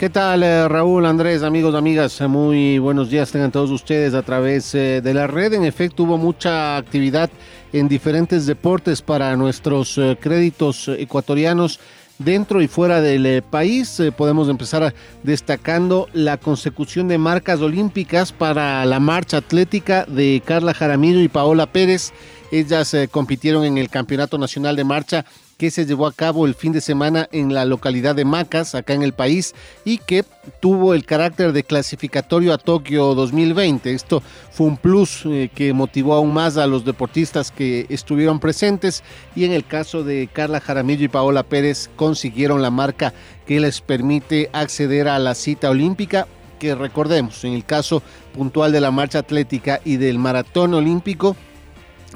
¿Qué 0.00 0.08
tal, 0.08 0.42
eh, 0.42 0.66
Raúl, 0.66 1.04
Andrés, 1.04 1.42
amigos, 1.42 1.74
amigas? 1.74 2.22
Muy 2.22 2.78
buenos 2.78 3.10
días 3.10 3.30
tengan 3.30 3.52
todos 3.52 3.68
ustedes 3.68 4.14
a 4.14 4.22
través 4.22 4.74
eh, 4.74 5.02
de 5.02 5.12
la 5.12 5.26
red. 5.26 5.52
En 5.52 5.62
efecto, 5.62 6.04
hubo 6.04 6.16
mucha 6.16 6.78
actividad 6.78 7.28
en 7.74 7.86
diferentes 7.86 8.46
deportes 8.46 9.02
para 9.02 9.36
nuestros 9.36 9.98
eh, 9.98 10.16
créditos 10.18 10.88
ecuatorianos 10.88 11.80
dentro 12.16 12.62
y 12.62 12.66
fuera 12.66 13.02
del 13.02 13.42
país. 13.42 14.02
podemos 14.16 14.48
empezar 14.48 14.94
destacando 15.22 16.08
la 16.14 16.38
consecución 16.38 17.06
de 17.06 17.18
marcas 17.18 17.60
olímpicas 17.60 18.32
para 18.32 18.82
la 18.86 19.00
marcha 19.00 19.36
atlética 19.36 20.06
de 20.06 20.42
Carla 20.42 20.72
Jaramillo 20.72 21.20
y 21.20 21.28
Paola 21.28 21.66
Pérez. 21.66 22.14
Ellas 22.50 22.96
compitieron 23.10 23.66
en 23.66 23.76
el 23.76 23.90
Campeonato 23.90 24.38
Nacional 24.38 24.76
de 24.76 24.84
Marcha 24.84 25.26
que 25.60 25.70
se 25.70 25.84
llevó 25.84 26.06
a 26.06 26.12
cabo 26.14 26.46
el 26.46 26.54
fin 26.54 26.72
de 26.72 26.80
semana 26.80 27.28
en 27.32 27.52
la 27.52 27.66
localidad 27.66 28.14
de 28.14 28.24
Macas, 28.24 28.74
acá 28.74 28.94
en 28.94 29.02
el 29.02 29.12
país, 29.12 29.54
y 29.84 29.98
que 29.98 30.24
tuvo 30.58 30.94
el 30.94 31.04
carácter 31.04 31.52
de 31.52 31.64
clasificatorio 31.64 32.54
a 32.54 32.56
Tokio 32.56 33.14
2020. 33.14 33.92
Esto 33.92 34.22
fue 34.50 34.68
un 34.68 34.78
plus 34.78 35.26
eh, 35.26 35.50
que 35.54 35.74
motivó 35.74 36.14
aún 36.14 36.32
más 36.32 36.56
a 36.56 36.66
los 36.66 36.86
deportistas 36.86 37.50
que 37.50 37.84
estuvieron 37.90 38.40
presentes 38.40 39.04
y 39.36 39.44
en 39.44 39.52
el 39.52 39.66
caso 39.66 40.02
de 40.02 40.30
Carla 40.32 40.60
Jaramillo 40.60 41.04
y 41.04 41.08
Paola 41.08 41.42
Pérez 41.42 41.90
consiguieron 41.94 42.62
la 42.62 42.70
marca 42.70 43.12
que 43.44 43.60
les 43.60 43.82
permite 43.82 44.48
acceder 44.54 45.08
a 45.08 45.18
la 45.18 45.34
cita 45.34 45.68
olímpica 45.68 46.26
que 46.58 46.74
recordemos, 46.74 47.44
en 47.44 47.52
el 47.52 47.66
caso 47.66 48.02
puntual 48.32 48.72
de 48.72 48.80
la 48.80 48.90
marcha 48.90 49.18
atlética 49.18 49.82
y 49.84 49.98
del 49.98 50.18
maratón 50.18 50.72
olímpico, 50.72 51.36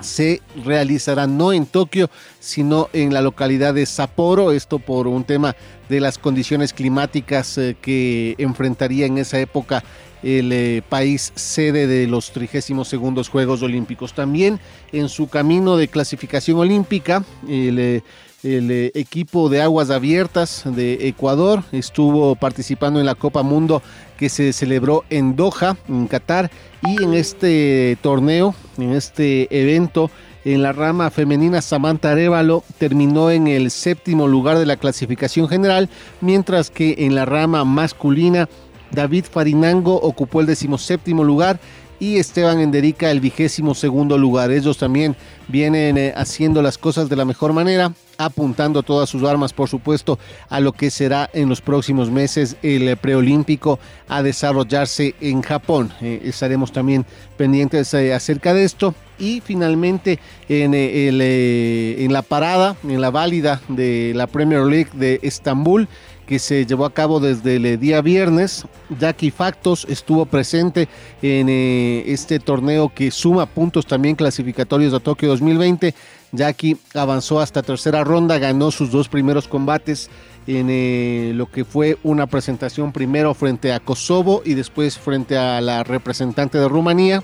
se 0.01 0.43
realizará 0.65 1.27
no 1.27 1.53
en 1.53 1.67
Tokio, 1.67 2.11
sino 2.41 2.89
en 2.93 3.13
la 3.13 3.23
localidad 3.23 3.75
de 3.75 3.87
Sapporo, 3.87 4.53
esto 4.53 4.79
por 4.79 5.07
un 5.07 5.25
tema 5.25 5.57
de 5.89 6.01
las 6.01 6.19
condiciones 6.19 6.73
climáticas 6.73 7.59
eh, 7.59 7.77
que 7.81 8.35
enfrentaría 8.39 9.07
en 9.07 9.19
esa 9.19 9.39
época 9.39 9.85
el 10.23 10.53
eh, 10.53 10.83
país 10.89 11.33
sede 11.35 11.87
de 11.87 12.07
los 12.07 12.33
32 12.33 12.89
segundos 12.89 13.29
Juegos 13.29 13.63
Olímpicos. 13.63 14.15
También 14.15 14.59
en 14.93 15.09
su 15.09 15.29
camino 15.29 15.77
de 15.77 15.89
clasificación 15.89 16.59
olímpica, 16.59 17.25
el, 17.47 17.79
eh, 17.79 18.03
el 18.45 18.93
equipo 18.95 19.49
de 19.49 19.63
aguas 19.63 19.91
abiertas 19.91 20.63
de 20.67 21.09
Ecuador 21.09 21.65
estuvo 21.73 22.37
participando 22.37 23.01
en 23.01 23.07
la 23.07 23.15
Copa 23.15 23.43
Mundo 23.43 23.83
que 24.19 24.29
se 24.29 24.53
celebró 24.53 25.05
en 25.11 25.35
Doha, 25.35 25.77
en 25.89 26.07
Qatar, 26.07 26.51
y 26.87 27.03
en 27.03 27.15
este 27.15 27.97
torneo, 28.03 28.55
en 28.77 28.93
este 28.93 29.49
evento, 29.51 30.11
en 30.45 30.63
la 30.63 30.73
rama 30.73 31.11
femenina, 31.11 31.63
Samantha 31.63 32.11
Arevalo 32.11 32.63
terminó 32.77 33.31
en 33.31 33.47
el 33.47 33.71
séptimo 33.71 34.29
lugar 34.29 34.59
de 34.59 34.67
la 34.67 34.77
clasificación 34.77 35.49
general, 35.49 35.89
mientras 36.21 36.71
que 36.71 36.97
en 36.99 37.15
la 37.15 37.25
rama 37.25 37.65
masculina, 37.65 38.49
David 38.91 39.25
Farinango 39.31 39.95
ocupó 39.95 40.43
el 40.43 40.47
decimoséptimo 40.47 41.25
lugar 41.25 41.59
y 41.99 42.19
Esteban 42.19 42.61
Enderica 42.61 43.11
el 43.11 43.21
vigésimo 43.21 43.75
segundo 43.75 44.19
lugar. 44.19 44.51
Ellos 44.53 44.77
también 44.77 45.17
vienen 45.49 45.97
eh, 45.97 46.13
haciendo 46.15 46.61
las 46.61 46.77
cosas 46.77 47.09
de 47.09 47.17
la 47.17 47.25
mejor 47.25 47.55
manera, 47.55 47.93
apuntando 48.19 48.83
todas 48.83 49.09
sus 49.09 49.23
armas, 49.25 49.53
por 49.53 49.69
supuesto, 49.69 50.19
a 50.49 50.61
lo 50.61 50.73
que 50.73 50.91
será 50.91 51.29
en 51.33 51.49
los 51.49 51.61
próximos 51.61 52.11
meses 52.11 52.57
el 52.63 52.89
eh, 52.89 52.97
preolímpico 52.97 53.79
a 54.09 54.23
desarrollarse 54.23 55.15
en 55.21 55.43
Japón. 55.43 55.93
Eh, 56.01 56.23
estaremos 56.25 56.73
también 56.73 57.07
pendientes 57.37 57.95
acerca 57.95 58.55
de 58.55 58.65
esto. 58.65 58.95
Y 59.17 59.41
finalmente 59.41 60.19
en 60.49 62.13
la 62.13 62.23
parada, 62.23 62.77
en 62.83 63.01
la 63.01 63.13
válida 63.13 63.61
de 63.69 64.13
la 64.13 64.27
Premier 64.27 64.63
League 64.63 64.91
de 64.93 65.21
Estambul, 65.23 65.89
que 66.27 66.39
se 66.39 66.67
llevó 66.67 66.85
a 66.85 66.93
cabo 66.95 67.21
desde 67.21 67.57
el 67.57 67.79
día 67.79 68.01
viernes. 68.01 68.65
Jackie 68.99 69.31
Factos 69.31 69.87
estuvo 69.89 70.27
presente 70.27 70.89
en 71.23 71.49
eh, 71.49 72.05
este 72.07 72.39
torneo 72.39 72.91
que 72.95 73.11
suma 73.11 73.47
puntos 73.47 73.87
también 73.87 74.17
clasificatorios 74.17 74.95
a 74.95 75.01
Tokio 75.01 75.29
2020. 75.29 75.95
Jackie 76.33 76.77
avanzó 76.95 77.41
hasta 77.41 77.63
tercera 77.63 78.03
ronda, 78.05 78.39
ganó 78.39 78.71
sus 78.71 78.91
dos 78.91 79.09
primeros 79.09 79.47
combates 79.47 80.11
en 80.47 80.67
eh, 80.71 81.33
lo 81.35 81.51
que 81.51 81.65
fue 81.65 81.99
una 82.03 82.27
presentación 82.27 82.93
primero 82.93 83.35
frente 83.35 83.73
a 83.73 83.81
Kosovo 83.81 84.43
y 84.45 84.55
después 84.55 84.99
frente 84.99 85.37
a 85.37 85.61
la 85.61 85.85
representante 85.85 86.59
de 86.59 86.69
Rumanía. 86.69 87.23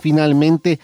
Finalmente 0.00 0.78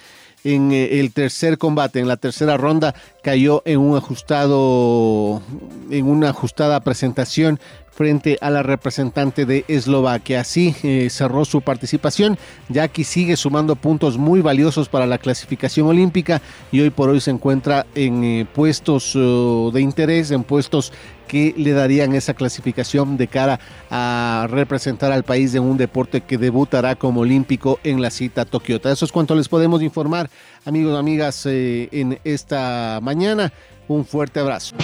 en 0.44 0.72
eh, 0.72 1.00
el 1.00 1.12
tercer 1.12 1.58
combate, 1.58 2.00
en 2.00 2.08
la 2.08 2.16
tercera 2.16 2.56
ronda, 2.56 2.94
cayó 3.22 3.62
en 3.64 3.80
un 3.80 3.96
ajustado, 3.96 5.42
en 5.90 6.06
una 6.06 6.30
ajustada 6.30 6.80
presentación 6.80 7.60
frente 7.90 8.38
a 8.40 8.48
la 8.50 8.62
representante 8.62 9.44
de 9.44 9.64
Eslovaquia. 9.68 10.40
Así 10.40 10.74
eh, 10.82 11.08
cerró 11.10 11.44
su 11.44 11.60
participación. 11.60 12.38
Jackie 12.68 13.04
sigue 13.04 13.36
sumando 13.36 13.76
puntos 13.76 14.16
muy 14.16 14.40
valiosos 14.40 14.88
para 14.88 15.06
la 15.06 15.18
clasificación 15.18 15.86
olímpica 15.86 16.40
y 16.72 16.80
hoy 16.80 16.90
por 16.90 17.10
hoy 17.10 17.20
se 17.20 17.30
encuentra 17.30 17.86
en 17.94 18.24
eh, 18.24 18.46
puestos 18.52 19.12
de 19.14 19.80
interés, 19.80 20.30
en 20.30 20.42
puestos 20.42 20.92
que 21.22 21.54
le 21.56 21.72
darían 21.72 22.14
esa 22.14 22.34
clasificación 22.34 23.16
de 23.16 23.28
cara 23.28 23.60
a 23.90 24.46
representar 24.50 25.12
al 25.12 25.22
país 25.22 25.54
en 25.54 25.62
un 25.62 25.76
deporte 25.76 26.20
que 26.20 26.38
debutará 26.38 26.94
como 26.96 27.20
olímpico 27.20 27.80
en 27.84 28.02
la 28.02 28.10
cita 28.10 28.44
Tokiota. 28.44 28.90
Eso 28.92 29.04
es 29.04 29.12
cuanto 29.12 29.34
les 29.34 29.48
podemos 29.48 29.82
informar, 29.82 30.30
amigos 30.64 30.94
y 30.94 30.98
amigas, 30.98 31.46
eh, 31.46 31.88
en 31.92 32.18
esta 32.24 33.00
mañana. 33.02 33.52
Un 33.88 34.04
fuerte 34.04 34.40
abrazo. 34.40 34.74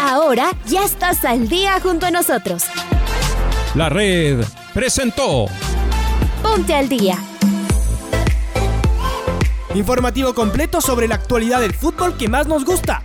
Ahora 0.00 0.50
ya 0.66 0.84
estás 0.84 1.24
al 1.24 1.48
día 1.48 1.78
junto 1.80 2.06
a 2.06 2.10
nosotros. 2.10 2.64
La 3.74 3.88
red 3.88 4.44
presentó. 4.74 5.46
Ponte 6.42 6.74
al 6.74 6.88
día. 6.88 7.18
Informativo 9.74 10.34
completo 10.34 10.80
sobre 10.80 11.06
la 11.06 11.14
actualidad 11.14 11.60
del 11.60 11.72
fútbol 11.72 12.16
que 12.16 12.28
más 12.28 12.48
nos 12.48 12.64
gusta, 12.64 13.04